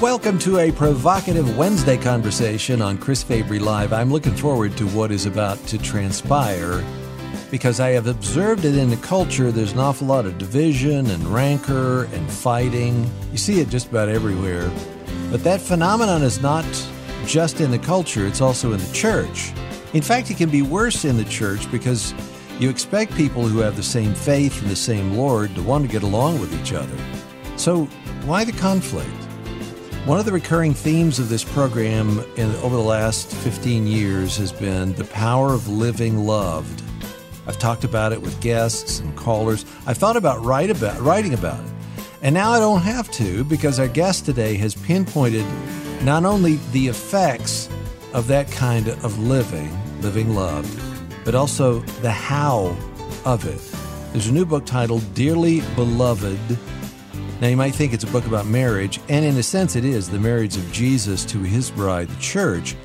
[0.00, 3.92] Welcome to a provocative Wednesday conversation on Chris Fabry Live.
[3.92, 6.82] I'm looking forward to what is about to transpire
[7.50, 9.52] because I have observed it in the culture.
[9.52, 13.10] There's an awful lot of division and rancor and fighting.
[13.30, 14.70] You see it just about everywhere.
[15.30, 16.64] But that phenomenon is not
[17.26, 19.52] just in the culture, it's also in the church.
[19.92, 22.14] In fact, it can be worse in the church because
[22.58, 25.92] you expect people who have the same faith and the same Lord to want to
[25.92, 26.96] get along with each other.
[27.56, 27.84] So,
[28.24, 29.26] why the conflict?
[30.06, 34.50] One of the recurring themes of this program in, over the last 15 years has
[34.50, 36.82] been the power of living loved.
[37.46, 39.66] I've talked about it with guests and callers.
[39.86, 41.70] I've thought about, write about writing about it.
[42.22, 45.44] And now I don't have to because our guest today has pinpointed
[46.02, 47.68] not only the effects
[48.14, 49.70] of that kind of living,
[50.00, 50.80] living loved,
[51.26, 52.74] but also the how
[53.26, 53.60] of it.
[54.12, 56.58] There's a new book titled Dearly Beloved
[57.40, 60.10] now, you might think it's a book about marriage, and in a sense, it is
[60.10, 62.76] the marriage of Jesus to his bride, the church.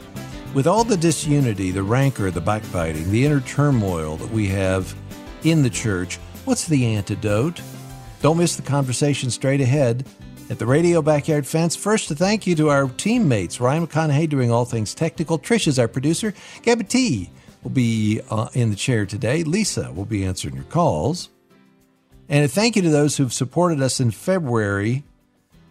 [0.53, 4.95] With all the disunity, the rancor, the backbiting, the inner turmoil that we have
[5.43, 6.15] in the church,
[6.45, 7.61] what's the antidote?
[8.21, 10.07] Don't miss the conversation straight ahead
[10.49, 11.75] at the Radio Backyard Fence.
[11.75, 15.37] First, to thank you to our teammates, Ryan McConaughey doing all things technical.
[15.37, 16.33] Trish is our producer.
[16.61, 17.30] Gabby T
[17.61, 19.43] will be uh, in the chair today.
[19.43, 21.30] Lisa will be answering your calls.
[22.27, 25.03] And a thank you to those who've supported us in February.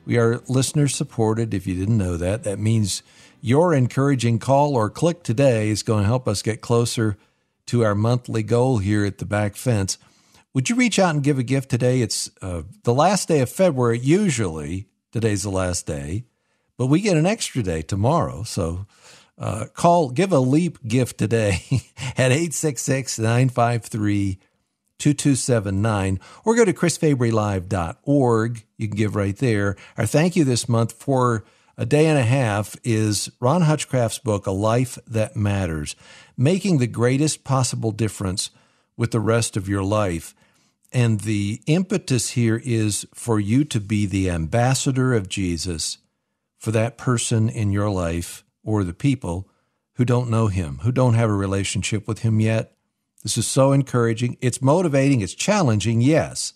[0.07, 1.53] We are listener supported.
[1.53, 3.03] If you didn't know that, that means
[3.41, 7.17] your encouraging call or click today is going to help us get closer
[7.67, 9.99] to our monthly goal here at the back fence.
[10.53, 12.01] Would you reach out and give a gift today?
[12.01, 13.99] It's uh, the last day of February.
[13.99, 16.25] Usually, today's the last day,
[16.77, 18.45] but we get an extra day tomorrow.
[18.45, 18.87] So
[19.37, 21.63] uh, call, give a leap gift today
[22.17, 24.39] at 866 953
[25.05, 28.65] 2279 or go to chrisfabrylive.org.
[28.79, 29.77] You can give right there.
[29.99, 31.45] Our thank you this month for
[31.77, 35.95] a day and a half is Ron Hutchcraft's book, A Life That Matters,
[36.39, 38.49] making the greatest possible difference
[38.97, 40.35] with the rest of your life.
[40.91, 45.99] And the impetus here is for you to be the ambassador of Jesus
[46.57, 49.51] for that person in your life or the people
[49.97, 52.75] who don't know him, who don't have a relationship with him yet,
[53.25, 54.37] this is so encouraging.
[54.41, 56.53] It's motivating, it's challenging, yes,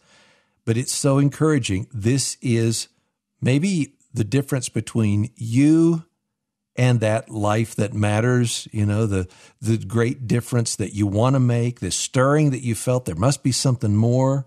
[0.65, 1.89] but it's so encouraging.
[1.93, 2.87] This is
[3.41, 6.05] maybe the difference between you
[6.77, 9.27] and that life that matters, you know, the
[9.61, 13.43] the great difference that you want to make, the stirring that you felt there must
[13.43, 14.47] be something more.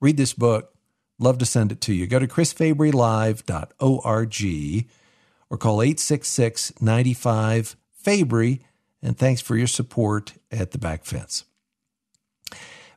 [0.00, 0.74] Read this book.
[1.18, 2.08] Love to send it to you.
[2.08, 4.88] Go to chrisfabrylive.org
[5.48, 8.64] or call 866 95 Fabry.
[9.00, 11.44] And thanks for your support at the back fence.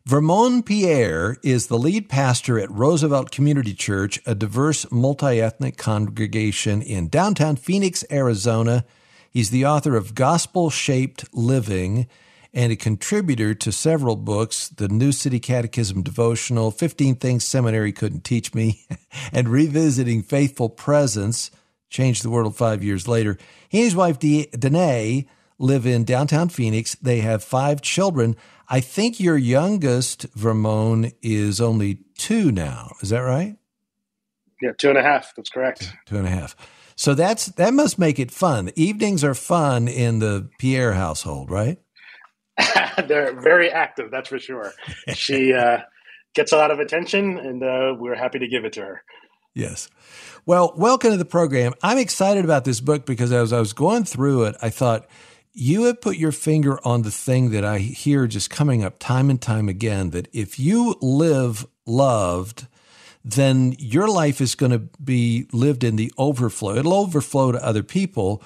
[0.07, 6.83] Vermon Pierre is the lead pastor at Roosevelt Community Church, a diverse multi ethnic congregation
[6.83, 8.85] in downtown Phoenix, Arizona.
[9.31, 12.05] He's the author of Gospel Shaped Living
[12.53, 18.23] and a contributor to several books The New City Catechism Devotional, 15 Things Seminary Couldn't
[18.23, 18.85] Teach Me,
[19.33, 21.49] and Revisiting Faithful Presence,
[21.89, 23.39] Changed the World five years later.
[23.69, 25.25] He and his wife, Danae,
[25.57, 26.95] live in downtown Phoenix.
[26.95, 28.35] They have five children.
[28.67, 32.93] I think your youngest, Vermon, is only two now.
[33.01, 33.57] Is that right?
[34.61, 35.33] Yeah, two and a half.
[35.35, 35.91] That's correct.
[36.05, 36.55] Two and a half.
[36.95, 38.71] So that's that must make it fun.
[38.75, 41.77] Evenings are fun in the Pierre household, right?
[43.07, 44.71] They're very active, that's for sure.
[45.13, 45.79] she uh,
[46.33, 49.03] gets a lot of attention, and uh, we're happy to give it to her.
[49.53, 49.89] Yes.
[50.45, 51.73] Well, welcome to the program.
[51.81, 55.07] I'm excited about this book because as I was going through it, I thought
[55.55, 59.29] you have put your finger on the thing that I hear just coming up time
[59.29, 62.67] and time again that if you live loved,
[63.23, 66.75] then your life is going to be lived in the overflow.
[66.75, 68.43] It'll overflow to other people.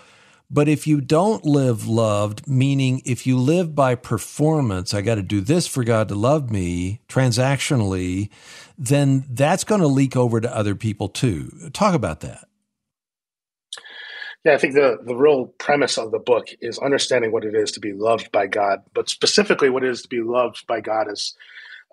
[0.51, 5.21] But if you don't live loved, meaning if you live by performance, I got to
[5.21, 8.29] do this for God to love me transactionally,
[8.77, 11.69] then that's going to leak over to other people too.
[11.73, 12.48] Talk about that.
[14.49, 17.71] Yeah, I think the the real premise of the book is understanding what it is
[17.73, 21.05] to be loved by God, but specifically what it is to be loved by God
[21.11, 21.35] is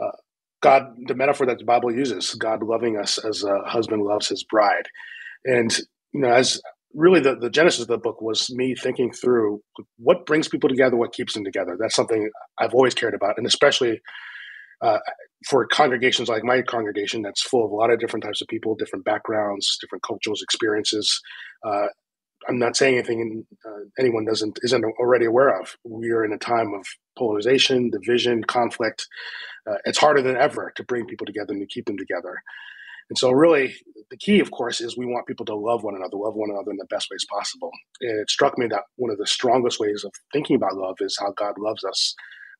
[0.03, 0.17] uh,
[0.63, 4.43] God, the metaphor that the Bible uses, God loving us as a husband loves his
[4.43, 4.89] bride,
[5.45, 5.71] and
[6.15, 6.63] you know, as
[6.95, 9.61] really the, the genesis of the book was me thinking through
[9.99, 11.77] what brings people together, what keeps them together.
[11.79, 14.01] That's something I've always cared about, and especially
[14.81, 15.01] uh,
[15.51, 18.75] for congregations like my congregation, that's full of a lot of different types of people,
[18.77, 21.21] different backgrounds, different cultural experiences.
[21.63, 21.89] Uh,
[22.49, 25.77] I'm not saying anything uh, anyone doesn't isn't already aware of.
[25.85, 26.87] We are in a time of
[27.19, 29.07] polarization, division, conflict.
[29.69, 32.41] Uh, it's harder than ever to bring people together and to keep them together.
[33.09, 33.75] And so, really,
[34.11, 36.73] the key, of course, is we want people to love one another, love one another
[36.73, 37.71] in the best ways possible.
[38.01, 41.17] And it struck me that one of the strongest ways of thinking about love is
[41.19, 42.15] how God loves us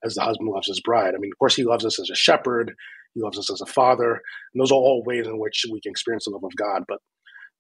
[0.05, 1.15] as the husband loves his bride.
[1.15, 2.73] I mean, of course, he loves us as a shepherd,
[3.15, 5.91] he loves us as a father, and those are all ways in which we can
[5.91, 6.85] experience the love of God.
[6.87, 6.99] But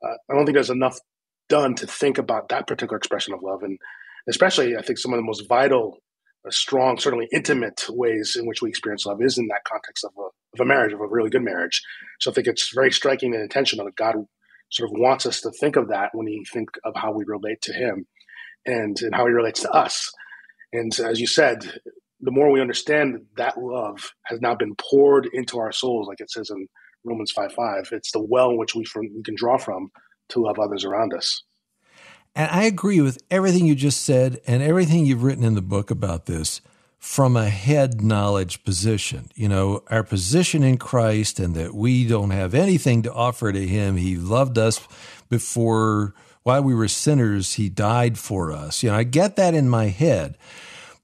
[0.05, 0.99] uh, I don't think there's enough
[1.49, 3.63] done to think about that particular expression of love.
[3.63, 3.79] And
[4.29, 5.99] especially, I think some of the most vital,
[6.47, 10.13] uh, strong, certainly intimate ways in which we experience love is in that context of
[10.19, 11.83] a, of a marriage, of a really good marriage.
[12.21, 14.17] So I think it's very striking and intentional that God
[14.71, 17.63] sort of wants us to think of that when we think of how we relate
[17.63, 18.07] to Him
[18.65, 20.11] and, and how He relates to us.
[20.73, 21.81] And as you said,
[22.21, 26.31] the more we understand that love has now been poured into our souls, like it
[26.31, 26.67] says in
[27.05, 29.91] Romans 5 5, it's the well which we, from, we can draw from
[30.31, 31.43] to love others around us.
[32.35, 35.91] And I agree with everything you just said and everything you've written in the book
[35.91, 36.61] about this
[36.99, 39.31] from a head knowledge position.
[39.35, 43.67] You know, our position in Christ and that we don't have anything to offer to
[43.67, 43.97] Him.
[43.97, 44.87] He loved us
[45.29, 48.83] before, while we were sinners, He died for us.
[48.83, 50.37] You know, I get that in my head.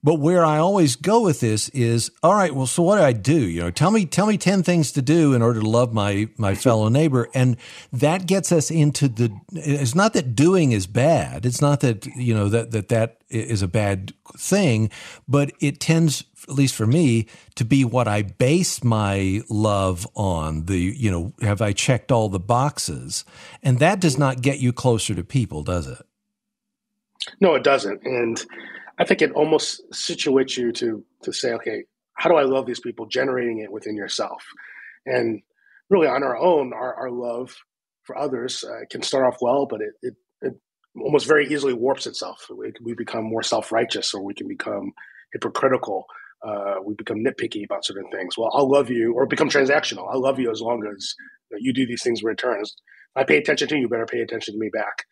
[0.03, 3.13] But where I always go with this is, all right, well, so what do I
[3.13, 3.39] do?
[3.39, 6.27] You know, tell me, tell me 10 things to do in order to love my,
[6.35, 7.29] my fellow neighbor.
[7.33, 7.55] And
[7.93, 11.45] that gets us into the, it's not that doing is bad.
[11.45, 14.89] It's not that, you know, that, that, that is a bad thing,
[15.25, 20.65] but it tends, at least for me, to be what I base my love on.
[20.65, 23.23] The, you know, have I checked all the boxes?
[23.63, 26.05] And that does not get you closer to people, does it?
[27.39, 28.03] No, it doesn't.
[28.03, 28.45] And,
[28.99, 31.83] I think it almost situates you to to say, okay,
[32.15, 33.05] how do I love these people?
[33.07, 34.43] Generating it within yourself,
[35.05, 35.41] and
[35.89, 37.55] really on our own, our, our love
[38.03, 40.53] for others uh, can start off well, but it, it, it
[40.99, 42.47] almost very easily warps itself.
[42.55, 44.91] We, we become more self righteous, or we can become
[45.33, 46.05] hypocritical.
[46.45, 48.37] Uh, we become nitpicky about certain things.
[48.37, 50.13] Well, I'll love you, or become transactional.
[50.13, 51.15] I love you as long as
[51.59, 52.63] you do these things in return.
[53.15, 55.05] I pay attention to you, you better pay attention to me back.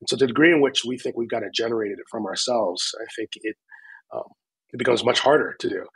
[0.00, 2.94] And so, the degree in which we think we've got to generate it from ourselves,
[3.00, 3.56] I think it
[4.12, 4.24] um,
[4.72, 5.86] it becomes much harder to do.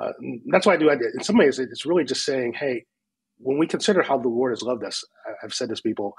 [0.00, 0.12] Uh,
[0.50, 0.88] that's why I do.
[0.88, 2.84] In some ways, it's really just saying, hey,
[3.38, 5.04] when we consider how the Lord has loved us,
[5.42, 6.14] I've said this, people,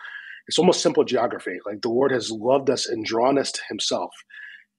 [0.48, 1.58] it's almost simple geography.
[1.66, 4.12] Like the Lord has loved us and drawn us to Himself.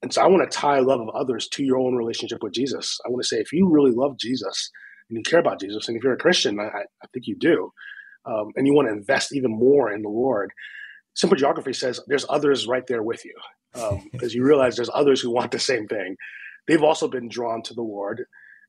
[0.02, 2.98] And so I want to tie love of others to your own relationship with Jesus.
[3.06, 4.70] I want to say, if you really love Jesus
[5.08, 7.72] and you care about Jesus, and if you're a Christian, I, I think you do,
[8.26, 10.52] um, and you want to invest even more in the Lord,
[11.14, 13.34] simple geography says there's others right there with you
[13.72, 16.16] because um, you realize there's others who want the same thing.
[16.68, 18.24] They've also been drawn to the lord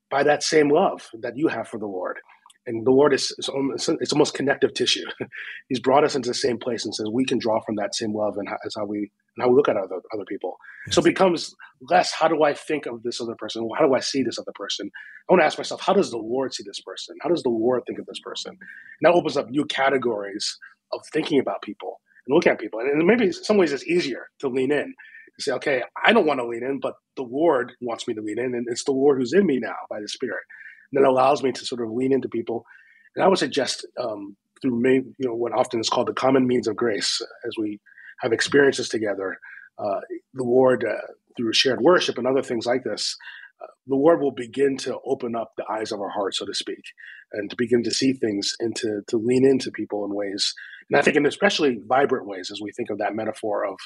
[0.09, 2.19] by that same love that you have for the lord.
[2.65, 5.03] And the lord is, is almost, it's almost connective tissue.
[5.69, 8.13] He's brought us into the same place and says we can draw from that same
[8.13, 10.57] love and how, as how we and how we look at other other people.
[10.87, 10.95] Yes.
[10.95, 11.53] so it becomes
[11.89, 13.67] less how do i think of this other person?
[13.77, 14.89] How do i see this other person?
[15.29, 17.17] I want to ask myself how does the lord see this person?
[17.21, 18.51] How does the lord think of this person?
[18.51, 18.59] And
[19.01, 20.57] that opens up new categories
[20.93, 22.79] of thinking about people and look at people.
[22.79, 24.93] And maybe in some ways it's easier to lean in
[25.37, 28.21] to say, okay, I don't want to lean in, but the Lord wants me to
[28.21, 30.43] lean in, and it's the Lord who's in me now by the Spirit.
[30.91, 32.65] And that allows me to sort of lean into people.
[33.15, 36.67] And I would suggest um, through you know what often is called the common means
[36.67, 37.79] of grace, as we
[38.21, 39.37] have experiences together,
[39.79, 39.99] uh,
[40.33, 43.17] the Lord uh, through shared worship and other things like this,
[43.61, 46.53] uh, the Lord will begin to open up the eyes of our heart, so to
[46.53, 46.83] speak,
[47.31, 50.53] and to begin to see things and to to lean into people in ways
[50.89, 53.77] and I think in especially vibrant ways, as we think of that metaphor of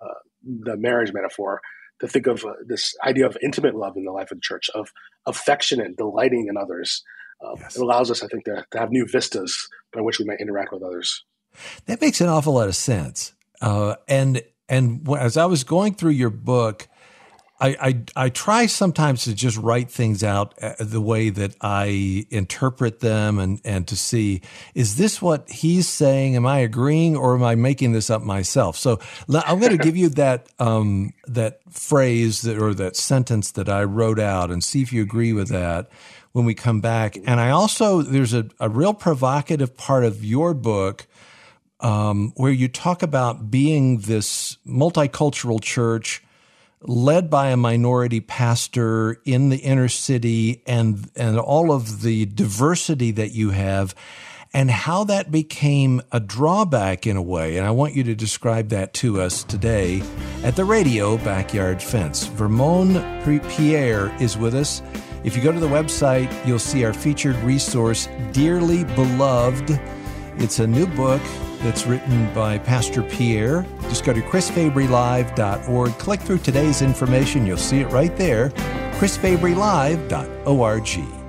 [0.00, 1.60] uh, the marriage metaphor,
[2.00, 4.68] to think of uh, this idea of intimate love in the life of the church,
[4.74, 4.90] of
[5.26, 7.02] affectionate, delighting in others.
[7.40, 7.76] Uh, yes.
[7.76, 10.72] It allows us, I think, to, to, have new vistas by which we might interact
[10.72, 11.24] with others.
[11.86, 13.34] That makes an awful lot of sense.
[13.60, 16.88] Uh, and and as I was going through your book,
[17.62, 22.98] I, I, try sometimes to just write things out uh, the way that I interpret
[22.98, 24.42] them and, and to see
[24.74, 26.34] is this what he's saying?
[26.34, 28.76] Am I agreeing or am I making this up myself?
[28.76, 28.98] So
[29.32, 33.84] I'm going to give you that um, that phrase that, or that sentence that I
[33.84, 35.88] wrote out and see if you agree with that
[36.32, 37.16] when we come back.
[37.26, 41.06] And I also there's a, a real provocative part of your book.
[41.78, 46.22] Um, where you talk about being this multicultural church
[46.84, 53.10] led by a minority pastor in the inner city and and all of the diversity
[53.12, 53.94] that you have
[54.54, 57.56] and how that became a drawback in a way.
[57.56, 60.02] And I want you to describe that to us today
[60.44, 62.26] at the radio backyard fence.
[62.26, 62.94] Vermon
[63.48, 64.82] Pierre is with us.
[65.24, 69.80] If you go to the website you'll see our featured resource dearly beloved.
[70.38, 71.22] It's a new book
[71.62, 73.64] that's written by Pastor Pierre.
[73.82, 75.98] Just go to chrisfabrylive.org.
[75.98, 77.46] Click through today's information.
[77.46, 78.50] You'll see it right there.
[78.98, 81.22] chrisfabrylive.org.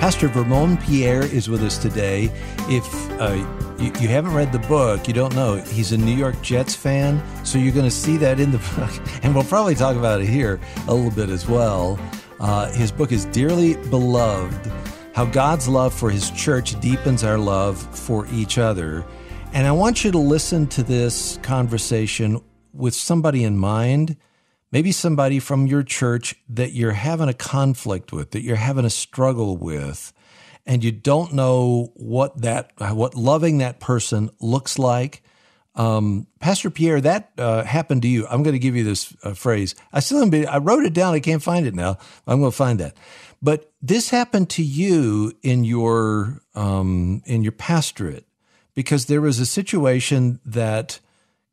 [0.00, 2.30] Pastor Vermon Pierre is with us today.
[2.68, 5.56] If uh, you, you, haven't read the book, you don't know.
[5.56, 8.90] He's a New York Jets fan, so you're going to see that in the book.
[9.22, 11.98] And we'll probably talk about it here a little bit as well.
[12.40, 14.70] Uh, his book is Dearly Beloved
[15.14, 19.04] How God's Love for His Church Deepens Our Love for Each Other.
[19.52, 22.40] And I want you to listen to this conversation
[22.72, 24.16] with somebody in mind
[24.70, 28.90] maybe somebody from your church that you're having a conflict with, that you're having a
[28.90, 30.12] struggle with,
[30.68, 35.22] and you don't know what that what loving that person looks like.
[35.74, 38.26] Um, Pastor Pierre, that uh, happened to you.
[38.26, 39.74] I'm going to give you this uh, phrase.
[39.92, 41.14] I still haven't I wrote it down.
[41.14, 41.98] I can't find it now.
[42.26, 42.96] I'm going to find that.
[43.40, 48.26] But this happened to you in your um, in your pastorate
[48.74, 51.00] because there was a situation that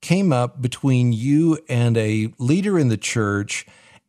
[0.02, 3.66] came up between you and a leader in the church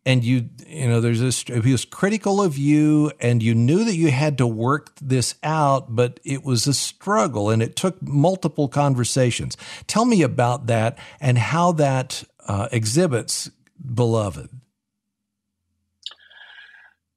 [0.06, 3.96] and you you know there's this he was critical of you and you knew that
[3.96, 8.68] you had to work this out but it was a struggle and it took multiple
[8.68, 9.56] conversations.
[9.86, 13.50] Tell me about that and how that uh, exhibits
[13.94, 14.48] beloved.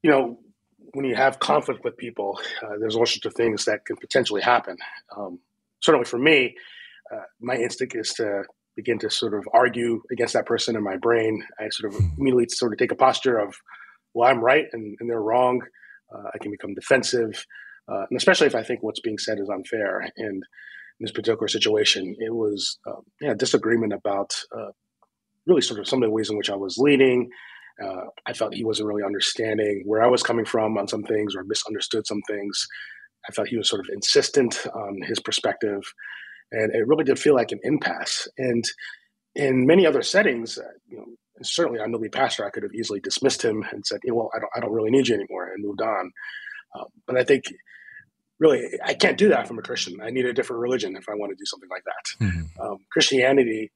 [0.01, 0.39] You know
[0.93, 4.41] when you have conflict with people uh, there's all sorts of things that can potentially
[4.41, 4.77] happen.
[5.15, 5.39] Um,
[5.79, 6.55] certainly for me
[7.13, 8.43] uh, my instinct is to
[8.79, 11.43] begin to sort of argue against that person in my brain.
[11.59, 12.07] I sort of hmm.
[12.17, 13.53] immediately sort of take a posture of,
[14.13, 15.61] well, I'm right and, and they're wrong.
[16.13, 17.45] Uh, I can become defensive,
[17.91, 19.99] uh, and especially if I think what's being said is unfair.
[19.99, 24.71] And in this particular situation, it was um, yeah disagreement about uh,
[25.45, 27.29] really sort of some of the ways in which I was leading.
[27.83, 31.35] Uh, I felt he wasn't really understanding where I was coming from on some things
[31.35, 32.67] or misunderstood some things.
[33.29, 35.83] I felt he was sort of insistent on his perspective
[36.51, 38.27] and it really did feel like an impasse.
[38.37, 38.63] And
[39.35, 41.05] in many other settings, uh, you know,
[41.41, 44.17] certainly I'm the lead pastor, I could have easily dismissed him and said, you know,
[44.17, 46.11] well, I don't, I don't really need you anymore, and moved on.
[46.75, 47.45] Uh, but I think
[48.39, 49.99] really I can't do that from a Christian.
[50.01, 52.25] I need a different religion if I want to do something like that.
[52.25, 52.61] Mm-hmm.
[52.61, 53.71] Um, Christianity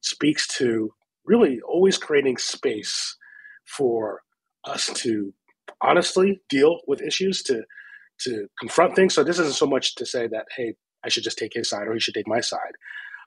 [0.00, 0.92] speaks to
[1.24, 3.16] really always creating space
[3.64, 4.22] for
[4.64, 5.32] us to
[5.80, 7.62] honestly deal with issues, to
[8.20, 9.14] to confront things.
[9.14, 11.86] So this isn't so much to say that hey, I should just take his side
[11.86, 12.72] or he should take my side.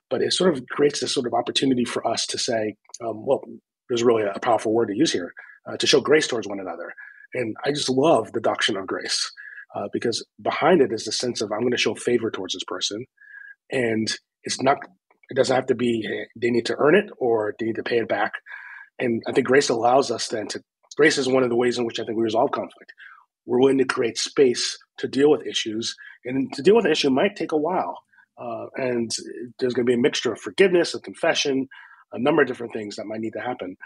[0.08, 3.42] But it sort of creates this sort of opportunity for us to say, um, well,
[3.88, 5.32] there's really a powerful word to use here
[5.68, 6.92] uh, to show grace towards one another.
[7.34, 9.30] And I just love the doctrine of grace
[9.74, 12.64] uh, because behind it is the sense of I'm going to show favor towards this
[12.66, 13.04] person.
[13.70, 14.08] And
[14.44, 14.78] it's not,
[15.28, 16.06] it doesn't have to be
[16.40, 18.32] they need to earn it or they need to pay it back.
[18.98, 20.62] And I think grace allows us then to,
[20.96, 22.92] grace is one of the ways in which I think we resolve conflict.
[23.46, 27.10] We're willing to create space to deal with issues and to deal with an issue
[27.10, 27.98] might take a while.
[28.38, 29.10] Uh, and
[29.58, 31.68] there's going to be a mixture of forgiveness, of confession,
[32.12, 33.76] a number of different things that might need to happen.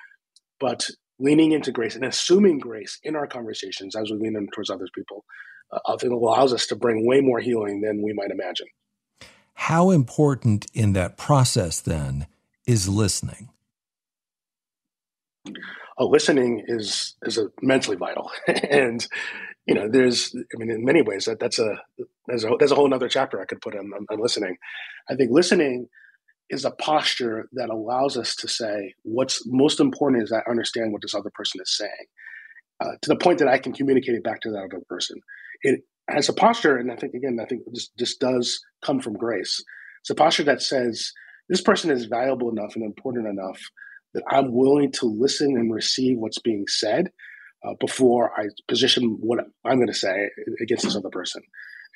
[0.59, 0.88] But
[1.19, 4.88] leaning into grace and assuming grace in our conversations as we lean in towards other
[4.95, 5.25] people,
[5.73, 8.67] uh, I think allows us to bring way more healing than we might imagine.
[9.55, 12.26] How important in that process then
[12.67, 13.50] is listening?
[15.47, 18.31] Uh, listening is is immensely vital,
[18.71, 19.07] and
[19.67, 21.76] you know, there's, I mean, in many ways, that that's a
[22.26, 24.57] there's a there's a whole other chapter I could put on, on, listening.
[25.09, 25.88] I think listening
[26.49, 31.02] is a posture that allows us to say what's most important is I understand what
[31.02, 32.07] this other person is saying,
[32.81, 35.21] uh, to the point that I can communicate it back to that other person.
[35.62, 39.14] It has a posture, and I think again, I think this this does come from
[39.14, 39.62] grace.
[40.00, 41.12] It's a posture that says
[41.49, 43.61] this person is valuable enough and important enough
[44.14, 47.11] that I'm willing to listen and receive what's being said
[47.64, 50.29] uh, before I position what I'm going to say
[50.62, 51.43] against this other person.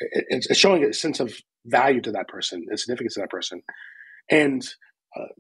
[0.01, 1.35] It, it's showing a sense of
[1.67, 3.63] value to that person and significance to that person.
[4.31, 4.63] And
[5.17, 5.33] uh,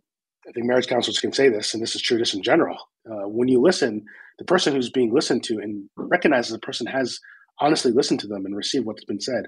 [0.49, 2.76] I think marriage counselors can say this, and this is true just in general.
[3.11, 4.04] Uh, when you listen,
[4.38, 7.19] the person who's being listened to and recognizes the person has
[7.61, 9.45] honestly listened to them and received what's been said,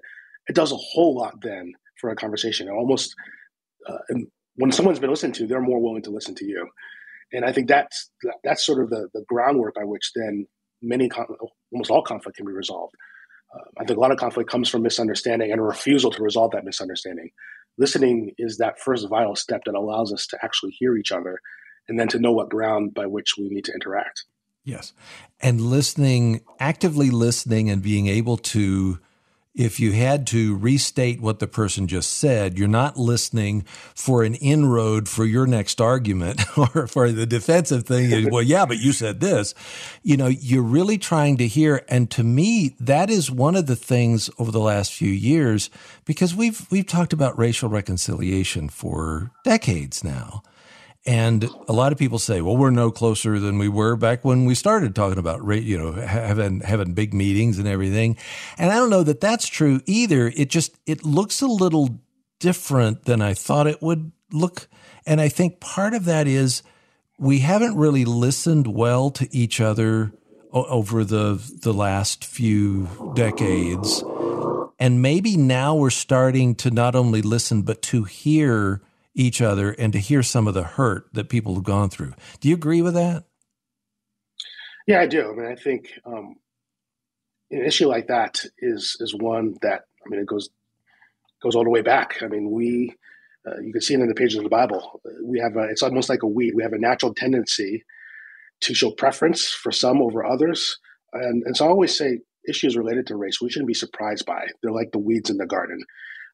[0.48, 2.68] it does a whole lot then for a conversation.
[2.68, 3.14] It almost,
[3.88, 3.98] uh,
[4.56, 6.68] when someone's been listened to, they're more willing to listen to you.
[7.32, 8.10] And I think that's
[8.44, 10.46] that's sort of the, the groundwork by which then
[10.86, 11.10] many,
[11.72, 12.94] almost all conflict can be resolved.
[13.54, 16.52] Uh, I think a lot of conflict comes from misunderstanding and a refusal to resolve
[16.52, 17.30] that misunderstanding.
[17.78, 21.40] Listening is that first vital step that allows us to actually hear each other
[21.88, 24.24] and then to know what ground by which we need to interact.
[24.64, 24.92] Yes.
[25.40, 28.98] And listening, actively listening and being able to
[29.56, 34.34] if you had to restate what the person just said, you're not listening for an
[34.34, 38.30] inroad for your next argument or for the defensive thing.
[38.30, 39.54] well, yeah, but you said this.
[40.02, 41.84] You know, you're really trying to hear.
[41.88, 45.70] And to me, that is one of the things over the last few years,
[46.04, 50.42] because we've, we've talked about racial reconciliation for decades now.
[51.06, 54.44] And a lot of people say, well, we're no closer than we were back when
[54.44, 58.16] we started talking about, you know, having, having big meetings and everything.
[58.58, 60.32] And I don't know that that's true either.
[60.34, 62.00] It just, it looks a little
[62.40, 64.68] different than I thought it would look.
[65.06, 66.62] And I think part of that is
[67.18, 70.12] we haven't really listened well to each other
[70.52, 74.02] over the the last few decades
[74.78, 78.80] and maybe now we're starting to not only listen but to hear
[79.16, 82.48] each other and to hear some of the hurt that people have gone through do
[82.48, 83.24] you agree with that
[84.86, 86.36] yeah i do i mean i think um,
[87.50, 90.50] an issue like that is is one that i mean it goes
[91.42, 92.94] goes all the way back i mean we
[93.46, 95.82] uh, you can see it in the pages of the bible we have a, it's
[95.82, 97.84] almost like a weed we have a natural tendency
[98.60, 100.78] to show preference for some over others.
[101.12, 104.46] And, and so I always say issues related to race we shouldn't be surprised by.
[104.62, 105.82] They're like the weeds in the garden.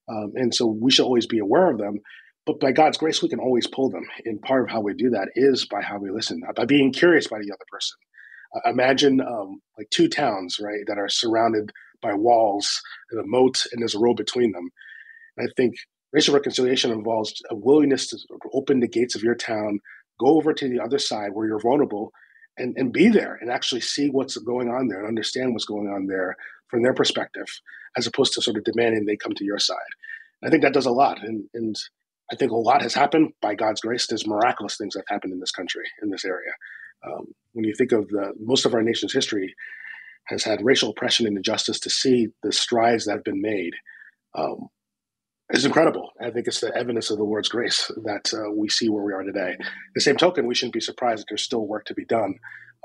[0.08, 2.00] Um, and so we should always be aware of them.
[2.44, 4.04] But by God's grace, we can always pull them.
[4.24, 7.28] And part of how we do that is by how we listen, by being curious
[7.28, 7.96] by the other person.
[8.54, 11.70] Uh, imagine um, like two towns, right, that are surrounded
[12.02, 12.80] by walls
[13.10, 14.70] and a moat, and there's a road between them.
[15.36, 15.74] And I think
[16.12, 18.18] racial reconciliation involves a willingness to
[18.52, 19.78] open the gates of your town
[20.22, 22.12] go over to the other side where you're vulnerable
[22.56, 25.88] and, and be there and actually see what's going on there and understand what's going
[25.88, 26.36] on there
[26.68, 27.46] from their perspective,
[27.96, 29.76] as opposed to sort of demanding they come to your side.
[30.40, 31.22] And I think that does a lot.
[31.22, 31.76] And, and
[32.32, 34.06] I think a lot has happened by God's grace.
[34.06, 36.52] There's miraculous things that have happened in this country, in this area.
[37.06, 39.54] Um, when you think of the most of our nation's history
[40.28, 43.74] has had racial oppression and injustice, to see the strides that have been made
[44.34, 44.68] um,
[45.50, 46.10] is incredible.
[46.20, 49.12] I think it's the evidence of the Lord's grace that uh, we see where we
[49.12, 49.56] are today.
[49.94, 52.34] The same token, we shouldn't be surprised that there's still work to be done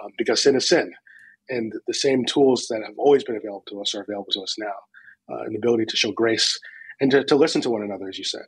[0.04, 0.92] um, because sin is sin.
[1.48, 4.56] And the same tools that have always been available to us are available to us
[4.60, 4.74] now.
[5.32, 6.60] Uh, an ability to show grace
[7.00, 8.46] and to, to listen to one another, as you said.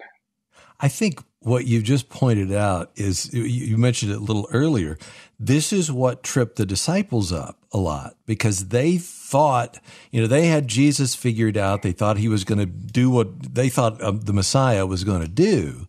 [0.80, 4.98] I think what you just pointed out is you mentioned it a little earlier.
[5.40, 9.80] This is what tripped the disciples up a lot because they thought,
[10.12, 11.82] you know, they had Jesus figured out.
[11.82, 15.22] They thought he was going to do what they thought um, the Messiah was going
[15.22, 15.88] to do.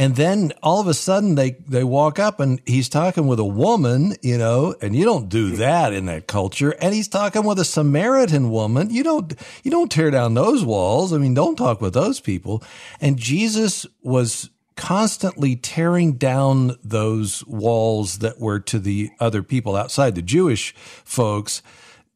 [0.00, 3.44] And then all of a sudden they, they walk up and he's talking with a
[3.44, 6.70] woman, you know, and you don't do that in that culture.
[6.80, 8.88] And he's talking with a Samaritan woman.
[8.88, 11.12] You don't, you don't tear down those walls.
[11.12, 12.64] I mean, don't talk with those people.
[12.98, 20.14] And Jesus was constantly tearing down those walls that were to the other people outside
[20.14, 21.62] the Jewish folks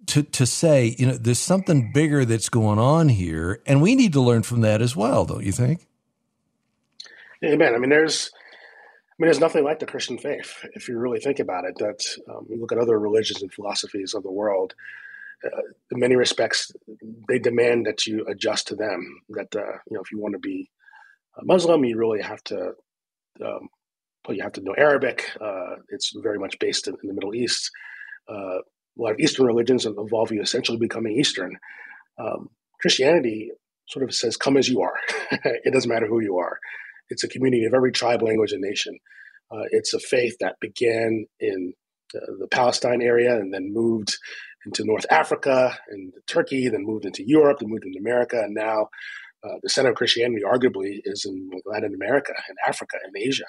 [0.06, 4.14] to to say, you know, there's something bigger that's going on here, and we need
[4.14, 5.86] to learn from that as well, don't you think?
[7.44, 7.74] Amen.
[7.74, 11.38] I mean, there's, I mean, there's nothing like the Christian faith if you really think
[11.38, 11.76] about it.
[11.78, 14.74] That um, you look at other religions and philosophies of the world.
[15.44, 16.72] Uh, in many respects,
[17.28, 19.20] they demand that you adjust to them.
[19.30, 20.70] That uh, you know, if you want to be
[21.38, 22.72] a Muslim, you really have to.
[23.44, 23.68] Um,
[24.26, 25.30] well, you have to know Arabic.
[25.38, 27.70] Uh, it's very much based in, in the Middle East.
[28.30, 28.58] Uh,
[28.96, 31.58] a lot of Eastern religions involve you essentially becoming Eastern.
[32.18, 32.48] Um,
[32.80, 33.50] Christianity
[33.86, 34.94] sort of says, "Come as you are.
[35.30, 36.58] it doesn't matter who you are."
[37.10, 38.98] It's a community of every tribe, language, and nation.
[39.50, 41.74] Uh, it's a faith that began in
[42.12, 44.16] the Palestine area and then moved
[44.66, 48.88] into North Africa and Turkey, then moved into Europe, then moved into America, and now
[49.44, 53.44] uh, the center of Christianity arguably is in Latin America and Africa and Asia.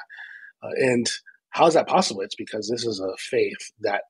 [0.61, 1.09] Uh, and
[1.51, 2.21] how is that possible?
[2.21, 4.01] It's because this is a faith that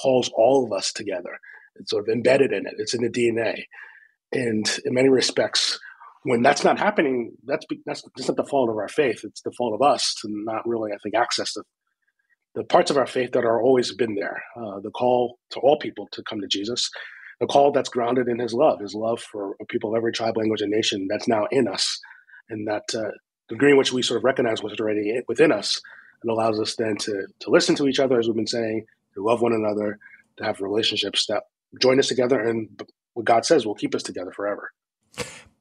[0.00, 1.38] calls all of us together.
[1.76, 2.74] It's sort of embedded in it.
[2.78, 3.64] It's in the DNA.
[4.30, 5.80] And in many respects,
[6.24, 9.24] when that's not happening, that's that's, not the fault of our faith.
[9.24, 11.64] It's the fault of us to not really, I think, access the
[12.54, 14.42] the parts of our faith that are always been there.
[14.54, 16.90] Uh, the call to all people to come to Jesus,
[17.40, 20.60] the call that's grounded in His love, His love for people of every tribe, language,
[20.60, 21.98] and nation that's now in us,
[22.50, 23.10] and that uh,
[23.48, 25.80] the degree in which we sort of recognize what's already within us,
[26.22, 29.24] and allows us then to to listen to each other, as we've been saying, to
[29.24, 29.98] love one another,
[30.36, 31.44] to have relationships that
[31.80, 32.68] join us together, and
[33.14, 34.70] what God says will keep us together forever.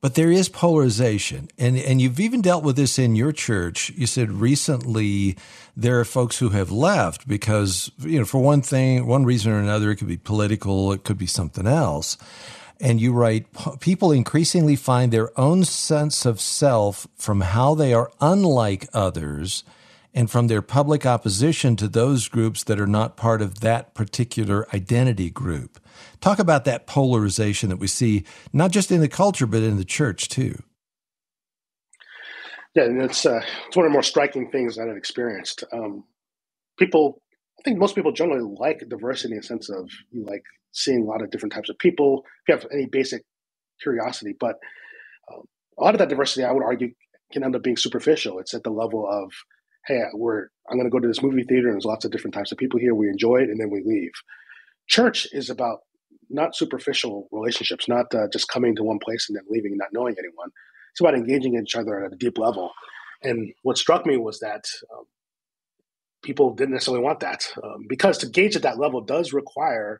[0.02, 1.50] But there is polarization.
[1.60, 3.92] And, and you've even dealt with this in your church.
[3.92, 5.38] You said recently
[5.78, 9.60] there are folks who have left because, you know, for one thing, one reason or
[9.60, 12.18] another, it could be political, it could be something else.
[12.80, 13.46] And you write,
[13.80, 19.64] people increasingly find their own sense of self from how they are unlike others
[20.14, 24.68] and from their public opposition to those groups that are not part of that particular
[24.74, 25.80] identity group.
[26.20, 29.86] Talk about that polarization that we see, not just in the culture, but in the
[29.86, 30.62] church too.
[32.76, 35.64] Yeah, it's, uh, it's one of the more striking things that I've experienced.
[35.74, 36.06] Um,
[36.78, 37.22] people,
[37.60, 41.06] I think most people generally like diversity in the sense of you like seeing a
[41.06, 42.24] lot of different types of people.
[42.26, 43.24] If you have any basic
[43.82, 44.56] curiosity, but
[45.32, 45.44] um,
[45.78, 46.94] a lot of that diversity, I would argue,
[47.34, 48.40] can end up being superficial.
[48.40, 49.32] It's at the level of
[49.88, 52.34] hey, we're I'm going to go to this movie theater and there's lots of different
[52.34, 52.96] types of people here.
[52.96, 54.12] We enjoy it and then we leave.
[54.88, 55.80] Church is about
[56.30, 59.94] not superficial relationships, not uh, just coming to one place and then leaving and not
[59.94, 60.50] knowing anyone.
[60.92, 62.72] It's about engaging each other at a deep level.
[63.24, 64.64] And what struck me was that
[64.94, 65.06] um,
[66.24, 70.00] people didn't necessarily want that um, because to gauge at that level does require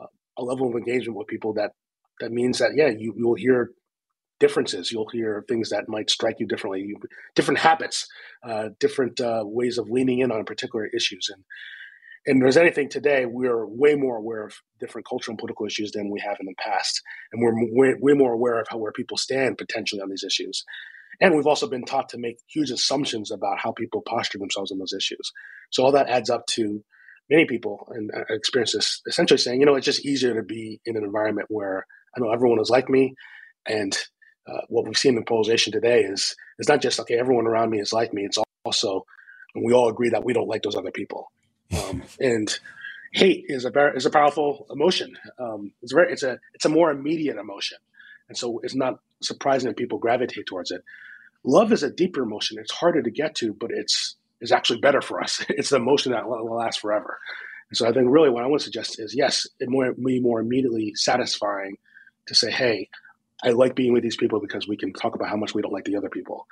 [0.00, 0.06] uh,
[0.38, 1.72] a level of engagement with people that
[2.20, 3.70] that means that yeah you you'll hear
[4.40, 6.94] differences you'll hear things that might strike you differently
[7.34, 8.06] different habits
[8.42, 11.44] uh, different uh, ways of leaning in on particular issues and
[12.26, 16.10] and there's anything today we're way more aware of different cultural and political issues than
[16.10, 17.00] we have in the past
[17.32, 20.64] and we're way, way more aware of how where people stand potentially on these issues
[21.20, 24.78] and we've also been taught to make huge assumptions about how people posture themselves on
[24.78, 25.32] those issues.
[25.70, 26.82] So all that adds up to
[27.30, 30.80] many people and I experience this essentially saying, you know, it's just easier to be
[30.84, 33.14] in an environment where I know everyone is like me.
[33.66, 33.96] And
[34.46, 37.80] uh, what we've seen in polarization today is it's not just okay, everyone around me
[37.80, 38.24] is like me.
[38.24, 39.06] It's also,
[39.54, 41.30] and we all agree that we don't like those other people.
[41.88, 42.56] Um, and
[43.12, 45.16] hate is a is a powerful emotion.
[45.38, 47.78] Um, it's very it's a it's a more immediate emotion,
[48.28, 50.82] and so it's not surprising that people gravitate towards it.
[51.42, 52.58] Love is a deeper emotion.
[52.58, 55.44] It's harder to get to, but it's is actually better for us.
[55.48, 57.18] It's the emotion that will last forever.
[57.70, 60.20] And so I think really what I want to suggest is yes, it more be
[60.20, 61.78] more immediately satisfying
[62.26, 62.88] to say, hey,
[63.44, 65.72] I like being with these people because we can talk about how much we don't
[65.72, 66.46] like the other people.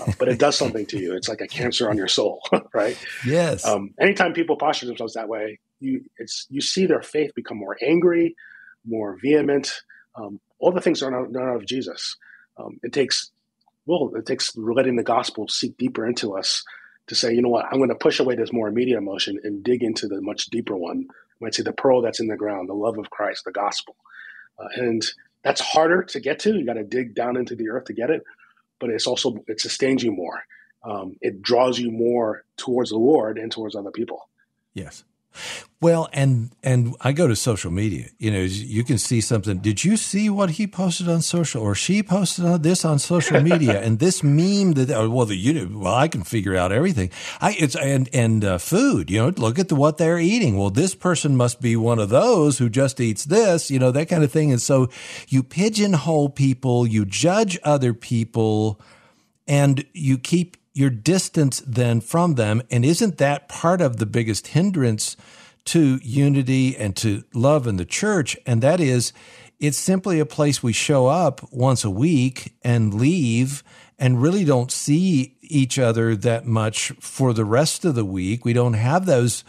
[0.00, 1.14] Uh, but it does something to you.
[1.14, 2.40] It's like a cancer on your soul,
[2.74, 2.96] right?
[3.26, 3.66] Yes.
[3.66, 7.76] Um, anytime people posture themselves that way, you it's you see their faith become more
[7.82, 8.34] angry,
[8.86, 9.82] more vehement.
[10.16, 12.16] Um, all the things are not, not out of Jesus.
[12.56, 13.30] Um, it takes
[13.86, 16.64] well, it takes letting the gospel seep deeper into us
[17.06, 19.64] to say, you know what, I'm going to push away this more immediate emotion and
[19.64, 21.06] dig into the much deeper one.
[21.10, 23.96] I might say the pearl that's in the ground, the love of Christ, the gospel.
[24.58, 25.02] Uh, and
[25.42, 26.54] that's harder to get to.
[26.54, 28.22] You got to dig down into the earth to get it,
[28.80, 30.42] but it's also, it sustains you more.
[30.82, 34.28] Um, it draws you more towards the Lord and towards other people.
[34.74, 35.04] Yes.
[35.80, 38.06] Well, and and I go to social media.
[38.18, 39.58] You know, you can see something.
[39.58, 43.40] Did you see what he posted on social, or she posted on this on social
[43.40, 43.80] media?
[43.84, 47.10] and this meme that oh, well, the you well, I can figure out everything.
[47.40, 49.08] I it's and and uh, food.
[49.08, 50.58] You know, look at the, what they're eating.
[50.58, 53.70] Well, this person must be one of those who just eats this.
[53.70, 54.50] You know, that kind of thing.
[54.50, 54.88] And so
[55.28, 58.80] you pigeonhole people, you judge other people,
[59.46, 62.62] and you keep your distance then from them.
[62.70, 65.16] And isn't that part of the biggest hindrance
[65.64, 68.36] to unity and to love in the church?
[68.46, 69.12] And that is,
[69.58, 73.64] it's simply a place we show up once a week and leave
[73.98, 78.44] and really don't see each other that much for the rest of the week.
[78.44, 79.42] We don't have those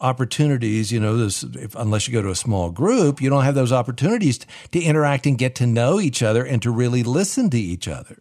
[0.00, 3.54] opportunities, you know, this, if, unless you go to a small group, you don't have
[3.54, 7.50] those opportunities to, to interact and get to know each other and to really listen
[7.50, 8.16] to each other.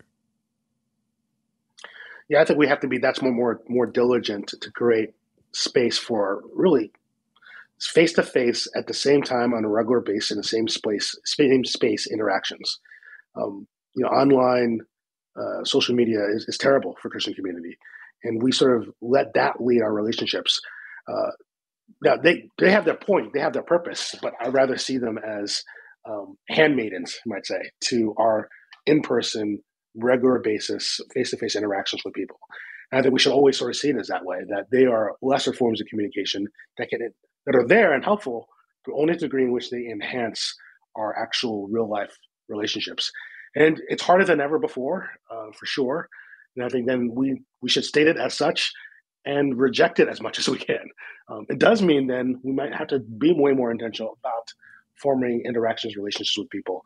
[2.30, 5.14] Yeah, I think we have to be that's more more more diligent to, create
[5.52, 6.92] space for really
[7.80, 11.16] face to face at the same time on a regular basis in the same space
[11.26, 12.80] same space interactions.
[13.36, 14.80] Um, you know, online
[15.36, 17.78] uh, social media is, is, terrible for Christian community,
[18.24, 20.60] and we sort of let that lead our relationships.
[21.08, 21.32] Uh,
[22.04, 25.18] now they they have their point, they have their purpose, but I rather see them
[25.18, 25.64] as
[26.08, 28.50] um, handmaidens, you might say, to our
[28.86, 29.64] in person
[30.04, 32.40] regular basis, face to face interactions with people.
[32.92, 34.86] And I think we should always sort of see it as that way, that they
[34.86, 37.00] are lesser forms of communication that can
[37.46, 38.48] that are there and helpful,
[38.86, 40.56] but only to the degree in which they enhance
[40.96, 42.16] our actual real life
[42.48, 43.12] relationships.
[43.56, 46.10] And it's harder than ever before, uh, for sure.
[46.56, 48.72] And I think then we we should state it as such
[49.26, 50.90] and reject it as much as we can.
[51.30, 54.54] Um, it does mean then we might have to be way more intentional about
[54.96, 56.84] forming interactions, relationships with people.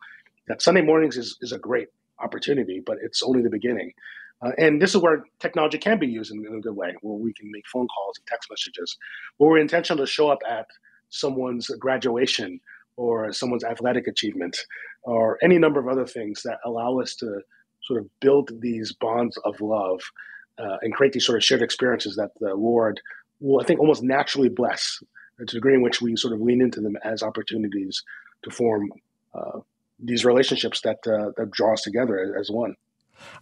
[0.48, 1.88] That Sunday mornings is, is a great
[2.20, 3.94] opportunity, but it's only the beginning.
[4.42, 7.18] Uh, and this is where technology can be used in, in, a good way, where
[7.18, 8.98] we can make phone calls and text messages,
[9.38, 10.68] where we're intentional to show up at
[11.10, 12.60] someone's graduation
[12.98, 14.58] or someone's athletic achievement
[15.04, 17.42] or any number of other things that allow us to
[17.84, 20.02] sort of build these bonds of love
[20.58, 23.00] uh, and create these sort of shared experiences that the Lord
[23.40, 25.00] will, I think, almost naturally bless
[25.38, 28.04] to the degree in which we sort of lean into them as opportunities
[28.44, 28.92] to form
[29.34, 29.60] uh,
[30.04, 32.76] these relationships that uh, that draw us together as one.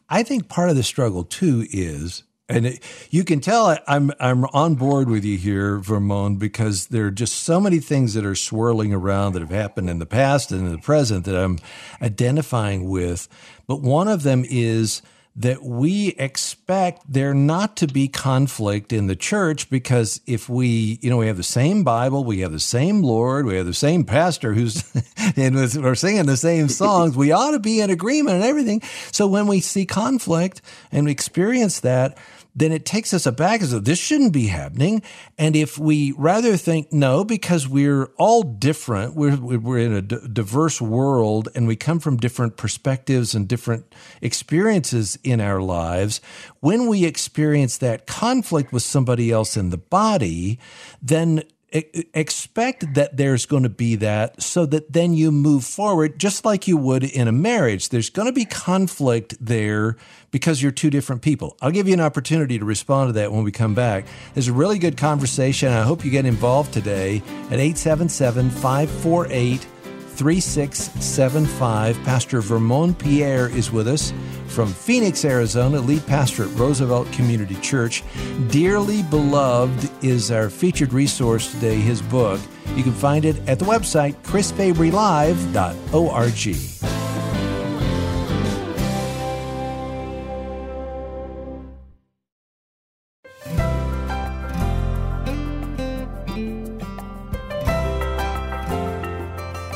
[0.10, 4.46] I think part of the struggle too is, and it, you can tell I'm I'm
[4.46, 8.36] on board with you here, Vermon, because there are just so many things that are
[8.36, 11.60] swirling around that have happened in the past and in the present that I'm
[12.02, 13.28] identifying with.
[13.68, 15.02] But one of them is
[15.36, 21.10] that we expect there not to be conflict in the church because if we, you
[21.10, 24.04] know, we have the same Bible, we have the same Lord, we have the same
[24.04, 24.84] pastor who's,
[25.38, 28.82] and we're singing the same songs, we ought to be in agreement and everything.
[29.12, 32.18] So when we see conflict and we experience that,
[32.56, 35.02] then it takes us aback as though this shouldn't be happening.
[35.38, 40.18] And if we rather think no, because we're all different, we're, we're in a d-
[40.32, 46.22] diverse world and we come from different perspectives and different experiences in our lives,
[46.60, 50.60] when we experience that conflict with somebody else in the body,
[51.02, 56.44] then expect that there's going to be that so that then you move forward just
[56.44, 57.90] like you would in a marriage.
[57.90, 59.96] There's going to be conflict there
[60.32, 61.56] because you're two different people.
[61.62, 64.06] I'll give you an opportunity to respond to that when we come back.
[64.34, 65.70] There's a really good conversation.
[65.70, 69.66] I hope you get involved today at 877 548
[70.12, 72.04] 3675.
[72.04, 74.14] Pastor Vermon Pierre is with us
[74.48, 78.04] from Phoenix, Arizona, lead pastor at Roosevelt Community Church.
[78.50, 82.40] Dearly Beloved is our featured resource today, his book.
[82.76, 87.01] You can find it at the website chrisfabrylive.org.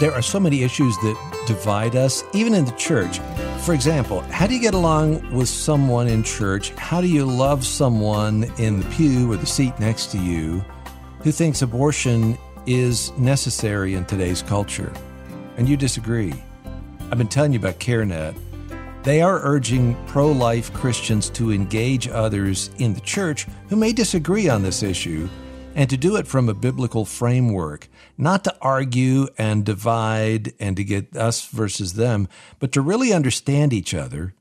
[0.05, 3.17] There are so many issues that divide us, even in the church.
[3.61, 6.69] For example, how do you get along with someone in church?
[6.75, 10.63] How do you love someone in the pew or the seat next to you
[11.21, 12.37] who thinks abortion
[12.67, 14.93] is necessary in today's culture?
[15.57, 16.35] And you disagree.
[17.09, 18.35] I've been telling you about CareNet.
[19.01, 24.49] They are urging pro life Christians to engage others in the church who may disagree
[24.49, 25.27] on this issue
[25.75, 30.83] and to do it from a biblical framework, not to argue and divide and to
[30.85, 34.33] get us versus them, but to really understand each other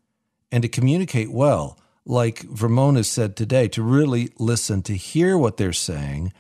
[0.53, 5.73] and to communicate well, like Vermona said today, to really listen, to hear what they're
[5.73, 6.33] saying,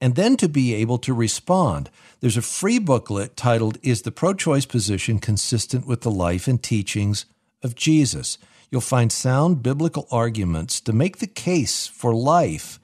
[0.00, 1.90] and then to be able to respond.
[2.20, 6.62] There's a free booklet titled Is the Pro Choice Position Consistent with the Life and
[6.62, 7.26] Teachings
[7.62, 8.38] of Jesus?
[8.70, 12.78] You'll find sound biblical arguments to make the case for life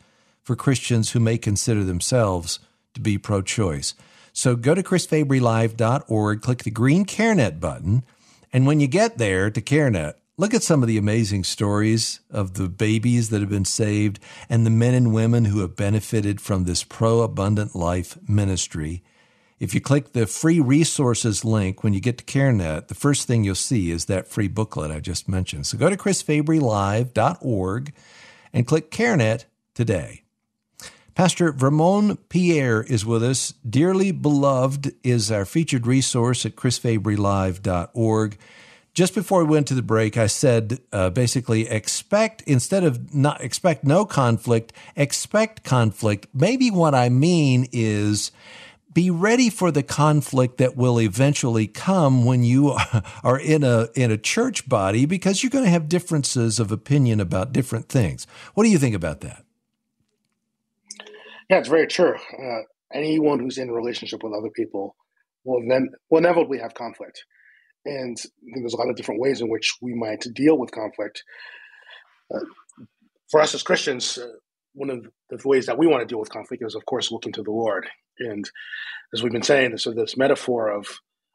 [0.44, 2.60] for Christians who may consider themselves
[2.94, 3.94] to be pro choice.
[4.32, 8.04] So go to chrisfabrylive.org, click the green CareNet button,
[8.52, 12.54] and when you get there to CareNet, look at some of the amazing stories of
[12.54, 16.64] the babies that have been saved and the men and women who have benefited from
[16.64, 19.02] this pro abundant life ministry.
[19.60, 23.44] If you click the free resources link when you get to CareNet, the first thing
[23.44, 25.68] you'll see is that free booklet I just mentioned.
[25.68, 27.92] So go to chrisfabrylive.org
[28.52, 30.23] and click CareNet today.
[31.14, 33.54] Pastor Vermon Pierre is with us.
[33.68, 38.38] Dearly Beloved is our featured resource at chrisfabrylive.org.
[38.94, 43.40] Just before we went to the break, I said uh, basically expect instead of not
[43.42, 46.26] expect no conflict, expect conflict.
[46.34, 48.32] Maybe what I mean is
[48.92, 52.76] be ready for the conflict that will eventually come when you
[53.24, 57.20] are in a in a church body because you're going to have differences of opinion
[57.20, 58.26] about different things.
[58.54, 59.43] What do you think about that?
[61.50, 62.14] Yeah, it's very true.
[62.14, 64.96] Uh, anyone who's in a relationship with other people
[65.44, 67.24] will then will inevitably have conflict,
[67.84, 68.16] and
[68.54, 71.22] there's a lot of different ways in which we might deal with conflict.
[72.34, 72.40] Uh,
[73.30, 74.26] for us as Christians, uh,
[74.74, 77.32] one of the ways that we want to deal with conflict is, of course, looking
[77.32, 77.88] to the Lord.
[78.18, 78.48] And
[79.12, 80.86] as we've been saying, so this metaphor of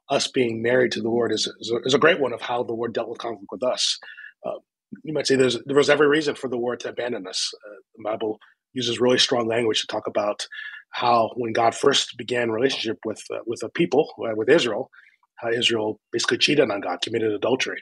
[0.09, 2.63] us being married to the Lord is, is, a, is a great one of how
[2.63, 3.97] the Lord dealt with conflict with us.
[4.45, 4.59] Uh,
[5.03, 7.51] you might say there's there was every reason for the Lord to abandon us.
[7.67, 8.39] Uh, the Bible
[8.73, 10.47] uses really strong language to talk about
[10.91, 14.89] how when God first began relationship with uh, with a people uh, with Israel,
[15.37, 17.81] how Israel basically cheated on God, committed adultery,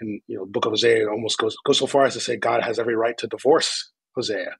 [0.00, 2.62] and you know, Book of Hosea almost goes goes so far as to say God
[2.62, 4.56] has every right to divorce Hosea.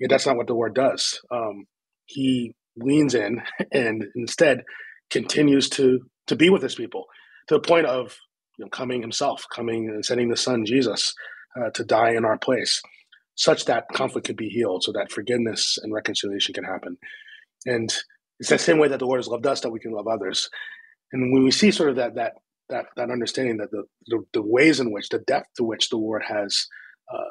[0.00, 1.20] Yeah, that's not what the word does.
[1.30, 1.66] Um,
[2.06, 4.62] he leans in and instead
[5.10, 7.04] continues to to be with his people
[7.48, 8.16] to the point of
[8.58, 11.14] you know, coming himself, coming and sending the Son Jesus
[11.56, 12.80] uh, to die in our place
[13.36, 16.96] such that conflict could be healed, so that forgiveness and reconciliation can happen.
[17.66, 17.94] And
[18.40, 20.48] it's that same way that the Lord has loved us that we can love others.
[21.12, 22.32] And when we see sort of that that
[22.68, 25.96] that that understanding that the the, the ways in which the depth to which the
[25.96, 26.66] Lord has
[27.12, 27.30] uh,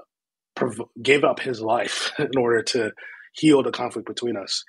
[0.56, 2.92] prov- gave up His life in order to
[3.34, 4.64] heal the conflict between us,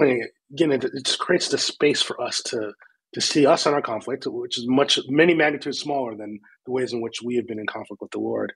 [0.00, 2.72] I mean, again, it, it creates the space for us to
[3.14, 6.92] to see us in our conflict, which is much many magnitudes smaller than the ways
[6.92, 8.52] in which we have been in conflict with the Lord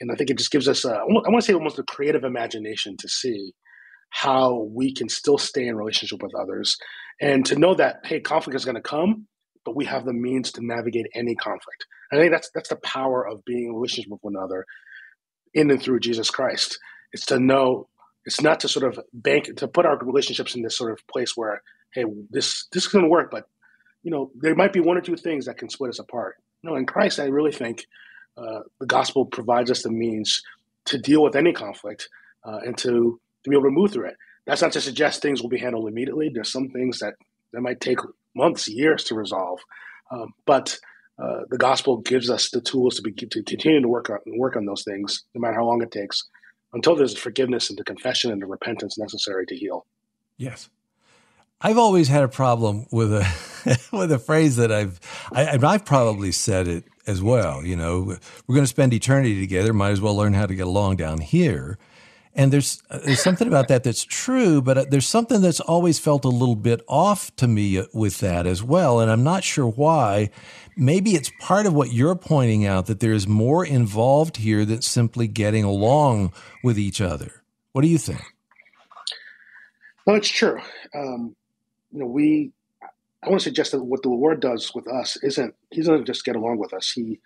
[0.00, 2.24] and I think it just gives us a, I want to say almost a creative
[2.24, 3.52] imagination to see
[4.10, 6.76] how we can still stay in relationship with others
[7.20, 9.26] and to know that hey conflict is going to come
[9.66, 11.86] but we have the means to navigate any conflict.
[12.12, 14.64] I think that's that's the power of being in relationship with one another
[15.52, 16.78] in and through jesus christ.
[17.12, 17.88] It's to know
[18.24, 21.36] it's not to sort of bank to put our relationships in this sort of place
[21.36, 23.44] where hey this this is going to work but
[24.02, 26.36] you know there might be one or two things that can split us apart.
[26.62, 27.86] No in christ i really think
[28.36, 30.42] uh, the gospel provides us the means
[30.86, 32.08] to deal with any conflict
[32.44, 34.16] uh, and to, to be able to move through it.
[34.46, 36.30] That's not to suggest things will be handled immediately.
[36.32, 37.14] There's some things that,
[37.52, 37.98] that might take
[38.34, 39.60] months, years to resolve.
[40.10, 40.78] Um, but
[41.18, 44.54] uh, the gospel gives us the tools to be to continue to work on work
[44.54, 46.22] on those things, no matter how long it takes,
[46.74, 49.86] until there's forgiveness and the confession and the repentance necessary to heal.
[50.36, 50.68] Yes,
[51.60, 53.26] I've always had a problem with a
[53.92, 55.00] with a phrase that I've
[55.32, 57.64] I, I've probably said it as well.
[57.64, 58.16] You know,
[58.46, 59.72] we're going to spend eternity together.
[59.72, 61.78] Might as well learn how to get along down here.
[62.34, 66.26] And there's there's something about that that's true, but uh, there's something that's always felt
[66.26, 70.28] a little bit off to me with that as well, and I'm not sure why.
[70.76, 75.26] Maybe it's part of what you're pointing out that there's more involved here than simply
[75.26, 77.42] getting along with each other.
[77.72, 78.20] What do you think?
[80.06, 80.60] Well, it's true.
[80.94, 81.34] Um,
[81.90, 82.52] you know, we.
[83.26, 86.24] I want to suggest that what the Lord does with us isn't He doesn't just
[86.24, 86.92] get along with us.
[86.92, 87.20] He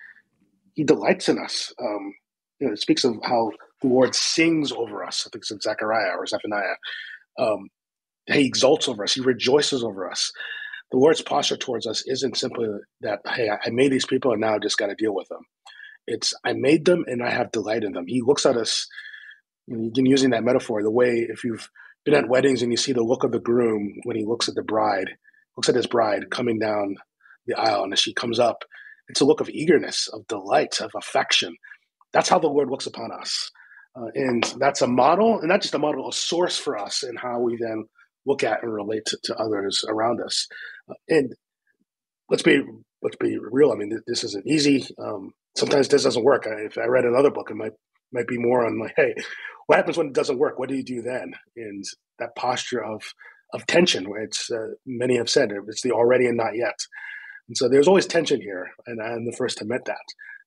[0.74, 1.72] He delights in us.
[1.80, 2.14] Um,
[2.58, 5.24] you know, it speaks of how the Lord sings over us.
[5.26, 6.76] I think it's in Zechariah or Zephaniah.
[7.38, 7.68] Um,
[8.26, 9.14] he exalts over us.
[9.14, 10.32] He rejoices over us.
[10.92, 12.68] The Lord's posture towards us isn't simply
[13.00, 15.42] that, hey, I made these people and now I just got to deal with them.
[16.06, 18.06] It's, I made them and I have delight in them.
[18.06, 18.86] He looks at us,
[19.66, 21.68] you can using that metaphor, the way if you've
[22.04, 24.54] been at weddings and you see the look of the groom when he looks at
[24.56, 25.10] the bride,
[25.60, 26.96] looks at his bride coming down
[27.46, 28.64] the aisle and as she comes up,
[29.10, 31.54] it's a look of eagerness, of delight, of affection.
[32.14, 33.50] That's how the Lord looks upon us.
[33.94, 37.14] Uh, and that's a model, and not just a model, a source for us in
[37.14, 37.84] how we then
[38.24, 40.46] look at and relate to, to others around us.
[40.88, 41.34] Uh, and
[42.30, 42.62] let's be
[43.02, 43.72] let's be real.
[43.72, 44.86] I mean, this isn't easy.
[44.98, 46.46] Um, sometimes this doesn't work.
[46.46, 47.72] I, if I read another book, it might
[48.12, 49.14] might be more on like, hey,
[49.66, 50.58] what happens when it doesn't work?
[50.58, 51.34] What do you do then?
[51.56, 51.84] And
[52.18, 53.02] that posture of
[53.52, 56.78] of tension, it's uh, many have said it's the already and not yet.
[57.48, 59.96] And so there's always tension here, and I'm the first to admit that.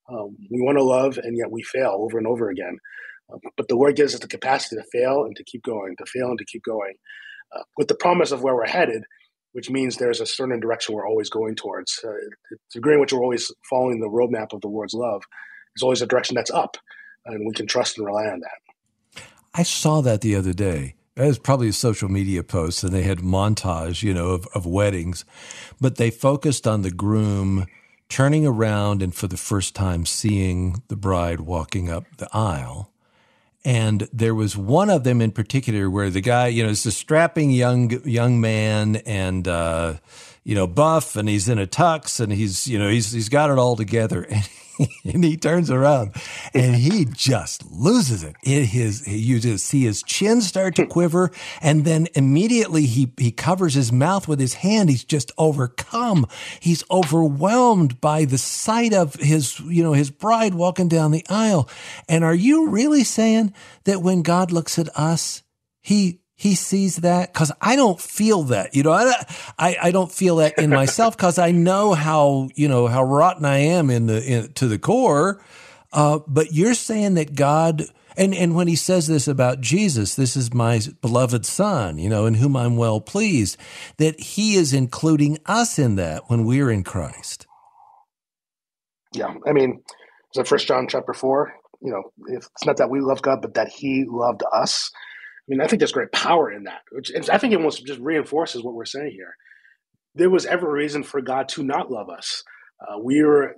[0.10, 2.78] Um, we want to love, and yet we fail over and over again.
[3.32, 6.06] Uh, but the Lord gives us the capacity to fail and to keep going, to
[6.06, 6.94] fail and to keep going,
[7.56, 9.04] uh, with the promise of where we're headed,
[9.54, 12.00] which means there's a certain direction we're always going towards.
[12.04, 12.10] Uh,
[12.50, 15.24] the degree in which we're always following the roadmap of the Lord's love
[15.76, 16.78] is always a direction that's up,
[17.26, 19.24] and we can trust and rely on that.
[19.54, 20.96] I saw that the other day.
[21.15, 24.65] It was probably a social media post, and they had montage, you know, of, of
[24.65, 25.26] weddings,
[25.80, 27.67] but they focused on the groom
[28.10, 32.91] turning around and for the first time seeing the bride walking up the aisle.
[33.63, 36.91] And there was one of them in particular where the guy, you know, is a
[36.91, 39.95] strapping young young man and uh,
[40.43, 43.49] you know buff, and he's in a tux, and he's you know he's he's got
[43.49, 44.49] it all together, and
[45.06, 46.14] and he turns around
[46.54, 48.36] and he just loses it.
[48.44, 50.90] it his, you just see his chin start to hmm.
[50.90, 51.32] quiver.
[51.62, 54.90] And then immediately he, he covers his mouth with his hand.
[54.90, 56.28] He's just overcome.
[56.60, 61.70] He's overwhelmed by the sight of his, you know, his bride walking down the aisle.
[62.08, 65.44] And are you really saying that when God looks at us,
[65.82, 68.76] he he sees that because I don't feel that.
[68.76, 69.13] You know, I,
[69.58, 73.46] I, I don't feel that in myself because I know how you know how rotten
[73.46, 75.43] I am in the in, to the core.
[75.91, 77.84] Uh, but you're saying that God
[78.17, 82.26] and and when he says this about Jesus, this is my beloved Son, you know,
[82.26, 83.58] in whom I'm well pleased,
[83.98, 87.46] that He is including us in that when we're in Christ.
[89.13, 89.84] Yeah, I mean,
[90.34, 91.54] so First John chapter four.
[91.80, 94.89] You know, it's not that we love God, but that He loved us
[95.50, 98.64] mean, I think there's great power in that, which I think it almost just reinforces
[98.64, 99.36] what we're saying here.
[100.16, 102.44] There was ever a reason for God to not love us.
[102.82, 103.56] Uh, we were,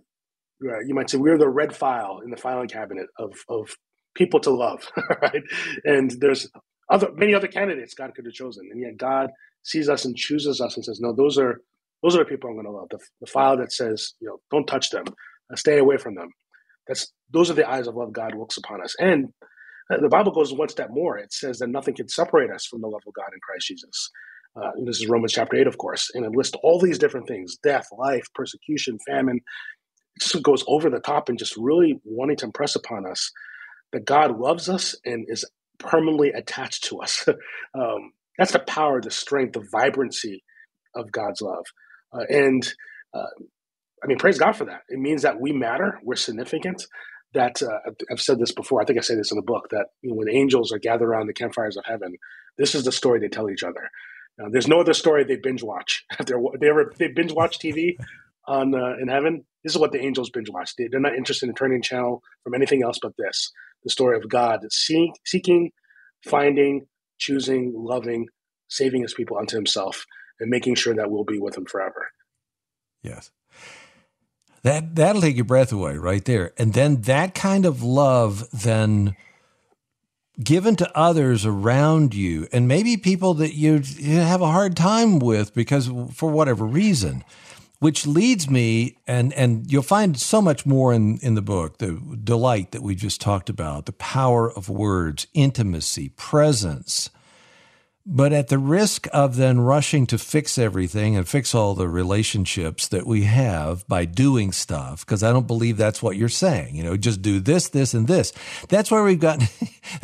[0.66, 3.76] uh, you might say, we are the red file in the filing cabinet of of
[4.16, 4.90] people to love,
[5.24, 5.44] right?
[5.86, 6.50] And there's
[6.92, 9.30] other many other candidates God could have chosen, and yet God
[9.64, 11.62] sees us and chooses us and says, "No, those are
[12.04, 14.38] those are the people I'm going to love." The, the file that says, "You know,
[14.52, 15.06] don't touch them,
[15.52, 16.30] uh, stay away from them."
[16.88, 19.30] That's those are the eyes of love God looks upon us, and
[19.90, 21.18] the Bible goes one step more.
[21.18, 24.10] It says that nothing can separate us from the love of God in Christ Jesus.
[24.56, 27.58] Uh, this is Romans chapter 8, of course, and it lists all these different things
[27.64, 29.42] death, life, persecution, famine.
[30.18, 33.32] It just goes over the top and just really wanting to impress upon us
[33.94, 35.46] that God loves us and is
[35.80, 37.28] permanently attached to us.
[37.76, 40.44] um, that's the power, the strength, the vibrancy
[40.96, 41.66] of God's love.
[42.14, 42.74] Uh, and
[43.14, 43.26] uh,
[44.04, 44.82] I mean, praise God for that.
[44.90, 46.86] It means that we matter, we're significant,
[47.34, 48.82] that uh, I've said this before.
[48.82, 51.08] I think I say this in the book that you know, when angels are gathered
[51.08, 52.16] around the campfires of heaven,
[52.58, 53.90] this is the story they tell each other.
[54.38, 56.06] Now, there's no other story they binge watch.
[56.20, 57.98] If they ever they binge watch TV
[58.48, 60.76] on uh, in heaven, this is what the angels binge watch.
[60.76, 63.52] They, are not interested in turning channel from anything else but this:
[63.84, 65.72] the story of God seek, seeking,
[66.24, 68.28] finding, choosing, loving,
[68.68, 70.06] saving His people unto Himself,
[70.40, 72.10] and making sure that we'll be with Him forever.
[73.04, 73.32] Yes.
[74.66, 76.52] That that'll take your breath away right there.
[76.58, 79.16] And then that kind of love then
[80.42, 85.54] given to others around you and maybe people that you, have a hard time with
[85.54, 87.24] because for whatever reason
[87.80, 92.02] which leads me and and you'll find so much more in in the book the
[92.22, 97.10] delight that we just talked about the power of words intimacy presence
[98.06, 102.88] but at the risk of then rushing to fix everything and fix all the relationships
[102.90, 106.76] that we have by doing stuff, because I don't believe that's what you're saying.
[106.76, 108.32] You know, just do this, this, and this.
[108.70, 109.48] That's where we've gotten,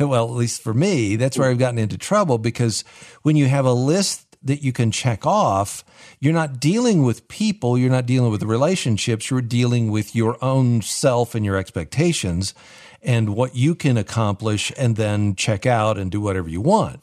[0.00, 2.82] well, at least for me, that's where I've gotten into trouble because
[3.22, 5.84] when you have a list that you can check off,
[6.18, 10.82] you're not dealing with people, you're not dealing with relationships, you're dealing with your own
[10.82, 12.52] self and your expectations
[13.00, 17.02] and what you can accomplish and then check out and do whatever you want.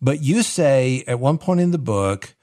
[0.00, 2.34] But you say at one point in the book,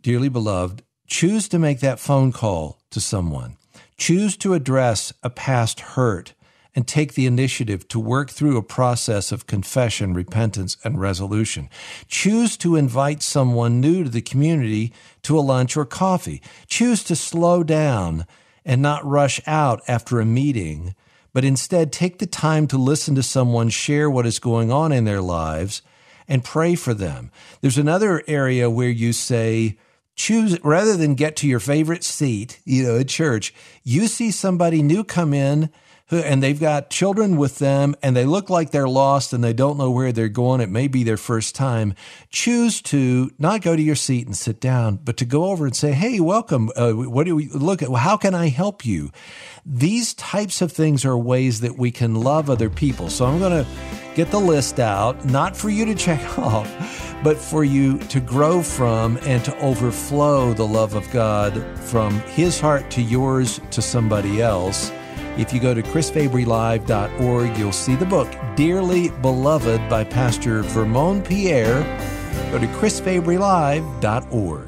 [0.00, 3.56] dearly beloved, choose to make that phone call to someone.
[3.96, 6.34] Choose to address a past hurt
[6.74, 11.68] and take the initiative to work through a process of confession, repentance, and resolution.
[12.06, 14.92] Choose to invite someone new to the community
[15.22, 16.42] to a lunch or coffee.
[16.68, 18.26] Choose to slow down
[18.64, 20.94] and not rush out after a meeting,
[21.32, 25.04] but instead take the time to listen to someone share what is going on in
[25.04, 25.82] their lives
[26.28, 27.30] and pray for them.
[27.60, 29.78] There's another area where you say,
[30.14, 33.54] choose rather than get to your favorite seat, you know, at church,
[33.84, 35.70] you see somebody new come in
[36.10, 39.76] and they've got children with them and they look like they're lost and they don't
[39.76, 40.60] know where they're going.
[40.60, 41.94] It may be their first time.
[42.30, 45.76] Choose to not go to your seat and sit down, but to go over and
[45.76, 46.70] say, Hey, welcome.
[46.76, 47.90] Uh, what do we look at?
[47.90, 49.10] How can I help you?
[49.66, 53.10] These types of things are ways that we can love other people.
[53.10, 53.70] So I'm going to
[54.18, 56.68] get the list out, not for you to check off,
[57.22, 62.58] but for you to grow from and to overflow the love of God from His
[62.58, 64.90] heart to yours to somebody else.
[65.36, 71.84] If you go to chrisfabrylive.org, you'll see the book, Dearly Beloved by Pastor Vermon Pierre.
[72.50, 74.67] Go to chrisfabrylive.org.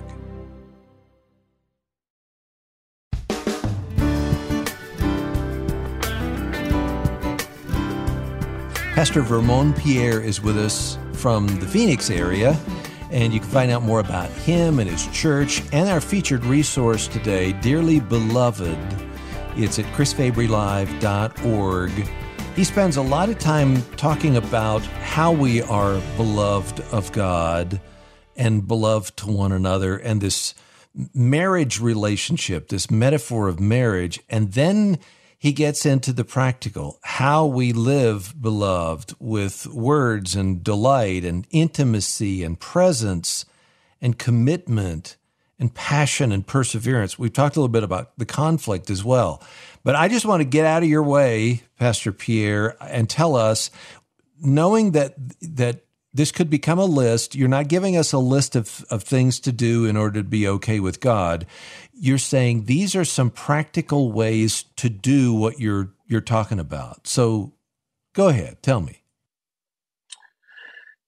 [9.00, 12.54] Pastor Vermon Pierre is with us from the Phoenix area,
[13.10, 17.08] and you can find out more about him and his church and our featured resource
[17.08, 18.76] today, Dearly Beloved
[19.56, 21.90] it's at chrisfabrylive.org.
[22.54, 27.80] He spends a lot of time talking about how we are beloved of God
[28.36, 30.54] and beloved to one another and this
[31.14, 34.20] marriage relationship, this metaphor of marriage.
[34.28, 34.98] And then
[35.40, 42.44] he gets into the practical, how we live beloved with words and delight and intimacy
[42.44, 43.46] and presence
[44.02, 45.16] and commitment
[45.58, 47.18] and passion and perseverance.
[47.18, 49.42] We've talked a little bit about the conflict as well.
[49.82, 53.70] But I just want to get out of your way, Pastor Pierre, and tell us,
[54.42, 58.84] knowing that that this could become a list, you're not giving us a list of,
[58.90, 61.46] of things to do in order to be okay with God.
[61.92, 67.06] You're saying these are some practical ways to do what you're you're talking about.
[67.06, 67.52] So
[68.14, 69.02] go ahead, tell me.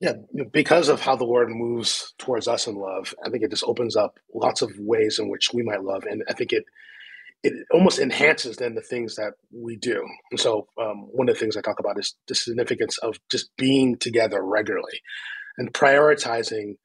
[0.00, 0.14] Yeah,
[0.52, 3.94] because of how the Lord moves towards us in love, I think it just opens
[3.94, 6.64] up lots of ways in which we might love, and I think it
[7.42, 10.04] it almost enhances then the things that we do.
[10.30, 13.50] And so, um, one of the things I talk about is the significance of just
[13.56, 15.00] being together regularly
[15.58, 16.76] and prioritizing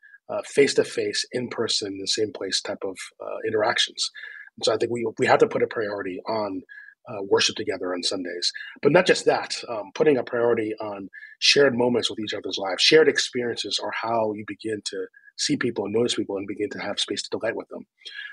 [0.45, 4.11] face to face, in person, the same place type of uh, interactions.
[4.57, 6.63] And so, I think we we have to put a priority on
[7.07, 8.51] uh, worship together on Sundays.
[8.81, 12.81] But not just that, um, putting a priority on shared moments with each other's lives,
[12.81, 15.05] shared experiences are how you begin to
[15.37, 17.85] see people and notice people and begin to have space to delight with them.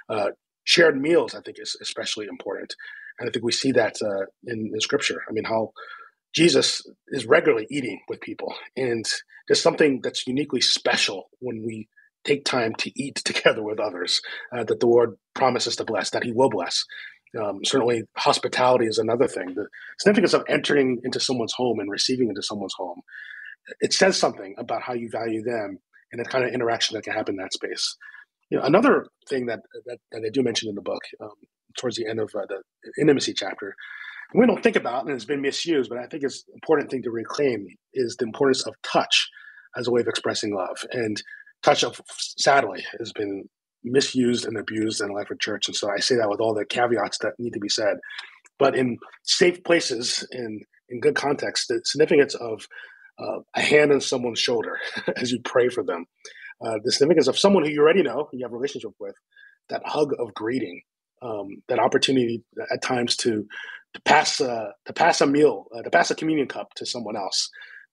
[0.08, 0.30] Uh,
[0.64, 2.74] shared meals, I think, is especially important.
[3.18, 5.22] And I think we see that uh, in, in scripture.
[5.28, 5.72] I mean, how
[6.34, 8.54] Jesus is regularly eating with people.
[8.76, 9.04] And
[9.48, 11.88] there's something that's uniquely special when we
[12.24, 14.20] take time to eat together with others
[14.56, 16.84] uh, that the Lord promises to bless, that He will bless.
[17.40, 19.54] Um, certainly, hospitality is another thing.
[19.54, 19.66] The
[19.98, 23.00] significance of entering into someone's home and receiving into someone's home.
[23.80, 25.78] It says something about how you value them
[26.12, 27.96] and the kind of interaction that can happen in that space.
[28.54, 31.30] You know, another thing that that, that I do mention in the book, um,
[31.76, 32.62] towards the end of uh, the
[33.00, 33.74] intimacy chapter,
[34.32, 37.02] we don't think about and it's been misused, but I think it's an important thing
[37.02, 39.28] to reclaim is the importance of touch
[39.76, 40.76] as a way of expressing love.
[40.92, 41.20] And
[41.64, 42.00] touch, of,
[42.38, 43.48] sadly, has been
[43.82, 45.66] misused and abused in life of church.
[45.66, 47.96] And so I say that with all the caveats that need to be said.
[48.60, 52.68] But in safe places, in in good context, the significance of
[53.18, 54.78] uh, a hand on someone's shoulder
[55.16, 56.06] as you pray for them,
[56.64, 59.14] uh, the significance of someone who you already know, you have a relationship with,
[59.68, 60.80] that hug of greeting,
[61.22, 62.42] um, that opportunity
[62.72, 63.46] at times to
[63.94, 67.16] to pass uh, to pass a meal, uh, to pass a communion cup to someone
[67.16, 67.48] else,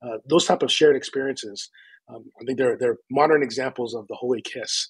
[0.06, 1.70] Uh, those type of shared experiences,
[2.10, 4.88] um, I think they're they're modern examples of the holy kiss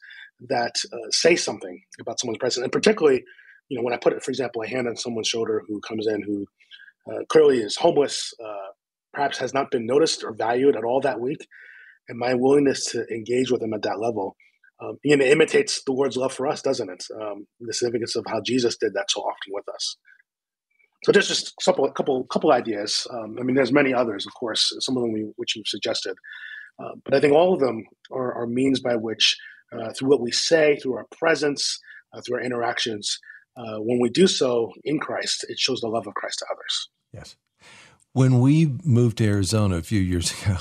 [0.49, 3.23] that uh, say something about someone's presence, and particularly,
[3.69, 6.23] you know, when I put, for example, a hand on someone's shoulder who comes in
[6.23, 6.45] who
[7.11, 8.34] uh, clearly is homeless,
[9.13, 11.45] perhaps has not been noticed or valued at all that week,
[12.10, 14.36] and my willingness to engage with them at that level.
[14.82, 17.04] Um, you know, imitates the Lord's love for us, doesn't it?
[17.22, 19.95] Um, the significance of how Jesus did that so often with us.
[21.04, 23.08] So just a couple, couple, couple ideas.
[23.12, 26.16] Um, I mean, there's many others, of course, some of them we, which you've suggested,
[26.80, 29.38] uh, but I think all of them are, are means by which,
[29.72, 31.80] uh, through what we say, through our presence,
[32.14, 33.20] uh, through our interactions,
[33.58, 36.89] uh, when we do so in Christ, it shows the love of Christ to others.
[37.14, 37.36] Yes.
[38.14, 40.57] When we moved to Arizona a few years ago,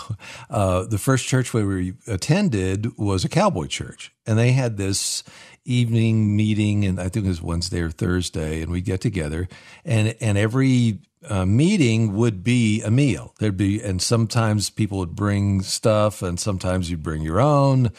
[0.48, 5.24] uh, the first church we attended was a cowboy church, and they had this
[5.64, 9.48] evening meeting, and I think it was Wednesday or Thursday, and we'd get together,
[9.84, 13.34] and and every uh, meeting would be a meal.
[13.38, 17.90] There'd be, and sometimes people would bring stuff, and sometimes you'd bring your own,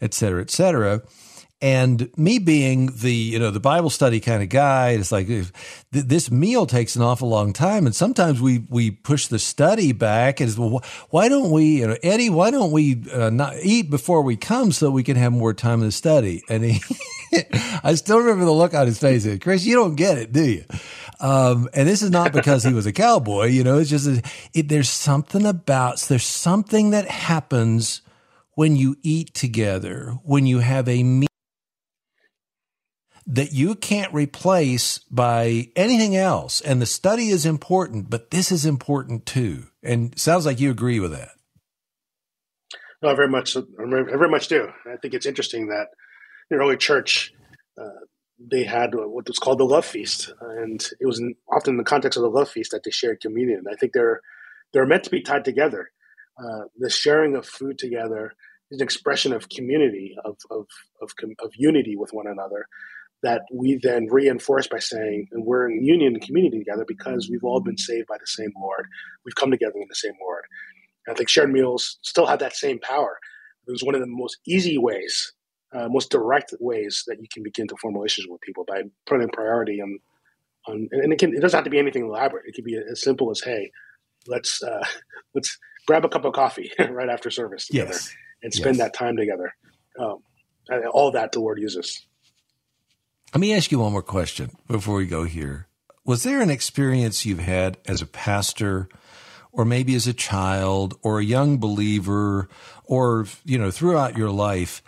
[0.00, 1.02] et cetera, et cetera.
[1.60, 5.26] And me being the you know the Bible study kind of guy, it's like
[5.90, 10.40] this meal takes an awful long time, and sometimes we we push the study back.
[10.40, 12.30] And well, why don't we, you know, Eddie?
[12.30, 15.80] Why don't we uh, not eat before we come so we can have more time
[15.80, 16.44] in the study?
[16.48, 16.80] And he,
[17.82, 19.26] I still remember the look on his face.
[19.40, 20.64] Chris, you don't get it, do you?
[21.20, 23.46] Um, and this is not because he was a cowboy.
[23.46, 28.02] You know, it's just it, there's something about there's something that happens
[28.54, 31.27] when you eat together, when you have a meal
[33.28, 36.62] that you can't replace by anything else.
[36.62, 39.66] And the study is important, but this is important too.
[39.82, 41.32] And sounds like you agree with that.
[43.02, 43.56] No, very much.
[43.56, 44.68] I very much do.
[44.90, 45.88] I think it's interesting that
[46.50, 47.32] the early church
[47.80, 48.06] uh,
[48.40, 51.84] they had what was called the love feast, and it was in, often in the
[51.84, 53.64] context of the love feast that they shared communion.
[53.70, 54.20] I think they're
[54.72, 55.90] they're meant to be tied together.
[56.38, 58.32] Uh, the sharing of food together
[58.70, 60.66] is an expression of community, of of
[61.02, 62.66] of, of unity with one another
[63.22, 67.44] that we then reinforce by saying, and we're in union and community together because we've
[67.44, 68.86] all been saved by the same Lord.
[69.24, 70.44] We've come together in the same Lord.
[71.06, 73.18] And I think shared meals still have that same power.
[73.66, 75.32] It was one of the most easy ways,
[75.74, 79.28] uh, most direct ways that you can begin to form relationship with people by putting
[79.30, 79.98] priority on,
[80.68, 82.44] on and it, can, it doesn't have to be anything elaborate.
[82.46, 83.70] It can be as simple as, hey,
[84.26, 84.84] let's uh,
[85.34, 88.14] let's grab a cup of coffee right after service together yes.
[88.42, 88.86] and spend yes.
[88.86, 89.54] that time together.
[89.98, 90.18] Um,
[90.92, 92.06] all that the Lord uses.
[93.34, 95.66] Let me ask you one more question before we go here.
[96.04, 98.88] Was there an experience you've had as a pastor
[99.52, 102.48] or maybe as a child or a young believer
[102.84, 104.82] or you know throughout your life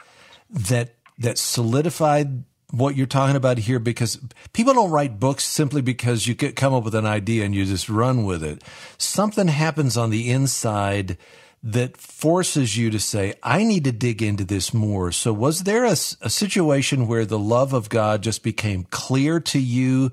[0.49, 4.18] that that solidified what you're talking about here because
[4.55, 7.88] people don't write books simply because you come up with an idea and you just
[7.88, 8.62] run with it.
[8.97, 11.18] Something happens on the inside
[11.63, 15.13] that forces you to say, I need to dig into this more.
[15.13, 19.59] So, was there a, a, situation where the love of God just became clear to
[19.59, 20.11] you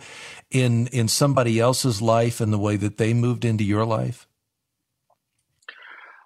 [0.52, 4.28] in, in somebody else's life and the way that they moved into your life?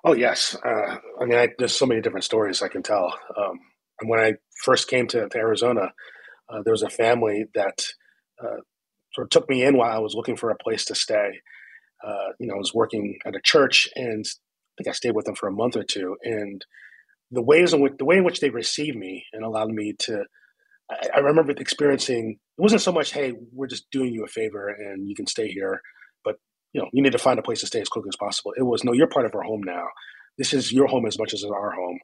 [0.03, 0.55] Oh, yes.
[0.65, 3.13] Uh, I mean, I, there's so many different stories I can tell.
[3.37, 3.59] Um,
[3.99, 5.93] and when I first came to, to Arizona,
[6.49, 7.85] uh, there was a family that
[8.43, 8.61] uh,
[9.13, 11.39] sort of took me in while I was looking for a place to stay.
[12.03, 14.25] Uh, you know, I was working at a church, and
[14.81, 16.65] think I stayed with them for a month or two, and
[17.29, 20.23] the ways in which the way in which they received me and allowed me to,
[20.89, 22.39] I, I remember experiencing.
[22.57, 25.47] It wasn't so much, "Hey, we're just doing you a favor and you can stay
[25.47, 25.81] here,"
[26.23, 26.35] but
[26.73, 28.53] you know, you need to find a place to stay as quickly as possible.
[28.57, 29.85] It was, "No, you're part of our home now.
[30.37, 31.99] This is your home as much as it's our home."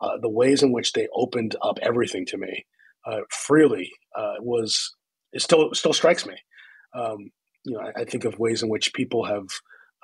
[0.00, 2.64] Uh, the ways in which they opened up everything to me
[3.04, 4.94] uh, freely uh, was
[5.32, 6.36] it still still strikes me.
[6.94, 7.30] Um,
[7.64, 9.46] you know, I, I, think of ways in which people have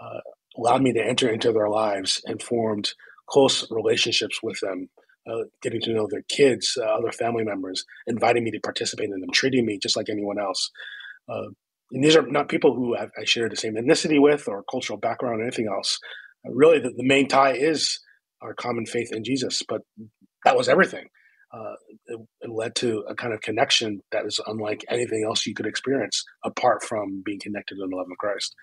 [0.03, 0.20] uh,
[0.57, 2.92] allowed me to enter into their lives and formed
[3.28, 4.88] close relationships with them,
[5.28, 9.20] uh, getting to know their kids, uh, other family members, inviting me to participate in
[9.20, 10.70] them, treating me just like anyone else.
[11.28, 11.48] Uh,
[11.92, 14.98] and these are not people who I've, I share the same ethnicity with or cultural
[14.98, 15.98] background or anything else.
[16.46, 18.00] Uh, really, the, the, main tie is
[18.42, 19.82] our common faith in Jesus, but
[20.44, 21.07] that was everything.
[21.52, 21.74] Uh,
[22.07, 25.66] it, it led to a kind of connection that is unlike anything else you could
[25.66, 28.55] experience apart from being connected in the love of Christ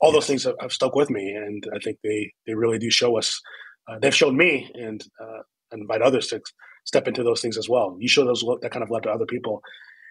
[0.00, 2.90] all those things have, have, stuck with me, and I think they they really do
[2.90, 3.40] show us.
[3.88, 6.40] Uh, they've shown me, and uh, invite others to
[6.84, 7.96] step into those things as well.
[7.98, 9.62] You show those that kind of love to other people.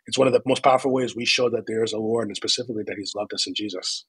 [0.08, 2.36] It's one of the most powerful ways we show that there is a Lord, and
[2.36, 4.06] specifically that He's loved us in Jesus.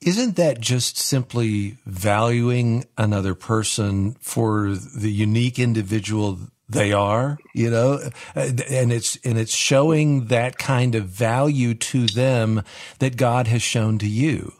[0.00, 6.38] Isn't that just simply valuing another person for the unique individual
[6.68, 8.00] they are, you know,
[8.34, 12.62] uh, and it's, and it's showing that kind of value to them
[12.98, 14.52] that God has shown to you.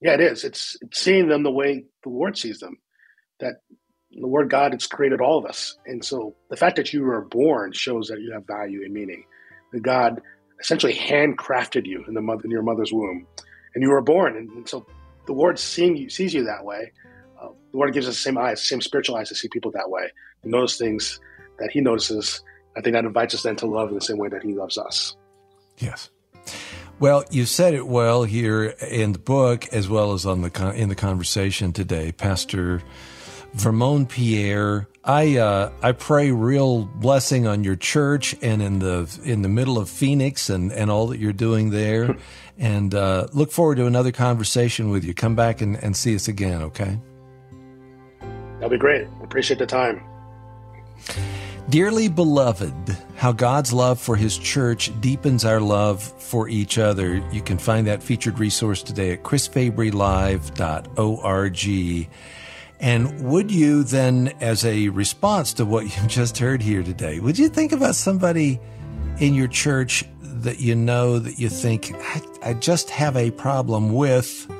[0.00, 0.44] Yeah, it is.
[0.44, 2.78] It's, it's seeing them the way the Lord sees them.
[3.40, 3.56] That
[4.10, 7.22] the Word God has created all of us, and so the fact that you were
[7.22, 9.24] born shows that you have value and meaning.
[9.72, 10.22] That God
[10.60, 13.26] essentially handcrafted you in the mother in your mother's womb,
[13.74, 14.86] and you were born, and, and so
[15.26, 16.92] the Lord seeing you sees you that way.
[17.76, 20.10] The Lord gives us the same eyes, same spiritual eyes to see people that way,
[20.42, 21.20] to notice things
[21.58, 22.42] that He notices.
[22.74, 24.78] I think that invites us then to love in the same way that He loves
[24.78, 25.14] us.
[25.76, 26.08] Yes.
[27.00, 30.88] Well, you said it well here in the book, as well as on the in
[30.88, 32.80] the conversation today, Pastor
[33.52, 34.88] Vermon Pierre.
[35.04, 39.76] I uh, I pray real blessing on your church and in the in the middle
[39.76, 42.16] of Phoenix and, and all that you're doing there,
[42.56, 45.12] and uh, look forward to another conversation with you.
[45.12, 46.98] Come back and, and see us again, okay?
[48.66, 49.06] That'll be great.
[49.22, 50.02] Appreciate the time.
[51.68, 57.24] Dearly beloved, how God's love for His church deepens our love for each other.
[57.30, 62.08] You can find that featured resource today at chrisfabrylive.org.
[62.80, 67.38] And would you then, as a response to what you just heard here today, would
[67.38, 68.58] you think about somebody
[69.20, 73.94] in your church that you know that you think, I, I just have a problem
[73.94, 74.50] with?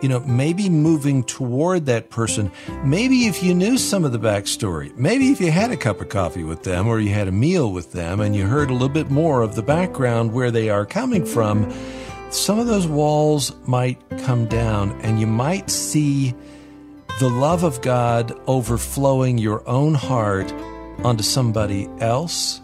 [0.00, 2.50] You know, maybe moving toward that person.
[2.84, 6.08] Maybe if you knew some of the backstory, maybe if you had a cup of
[6.08, 8.88] coffee with them or you had a meal with them and you heard a little
[8.88, 11.72] bit more of the background where they are coming from,
[12.30, 16.34] some of those walls might come down and you might see
[17.18, 20.52] the love of God overflowing your own heart
[21.02, 22.60] onto somebody else.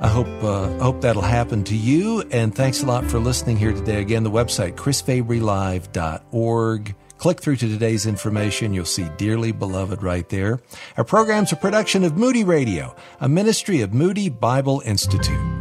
[0.00, 2.22] I hope uh, hope that'll happen to you.
[2.30, 4.00] And thanks a lot for listening here today.
[4.00, 6.94] Again, the website chrisfabrylive.org.
[7.18, 8.72] Click through to today's information.
[8.72, 10.58] You'll see Dearly Beloved right there.
[10.96, 15.59] Our program's a production of Moody Radio, a ministry of Moody Bible Institute.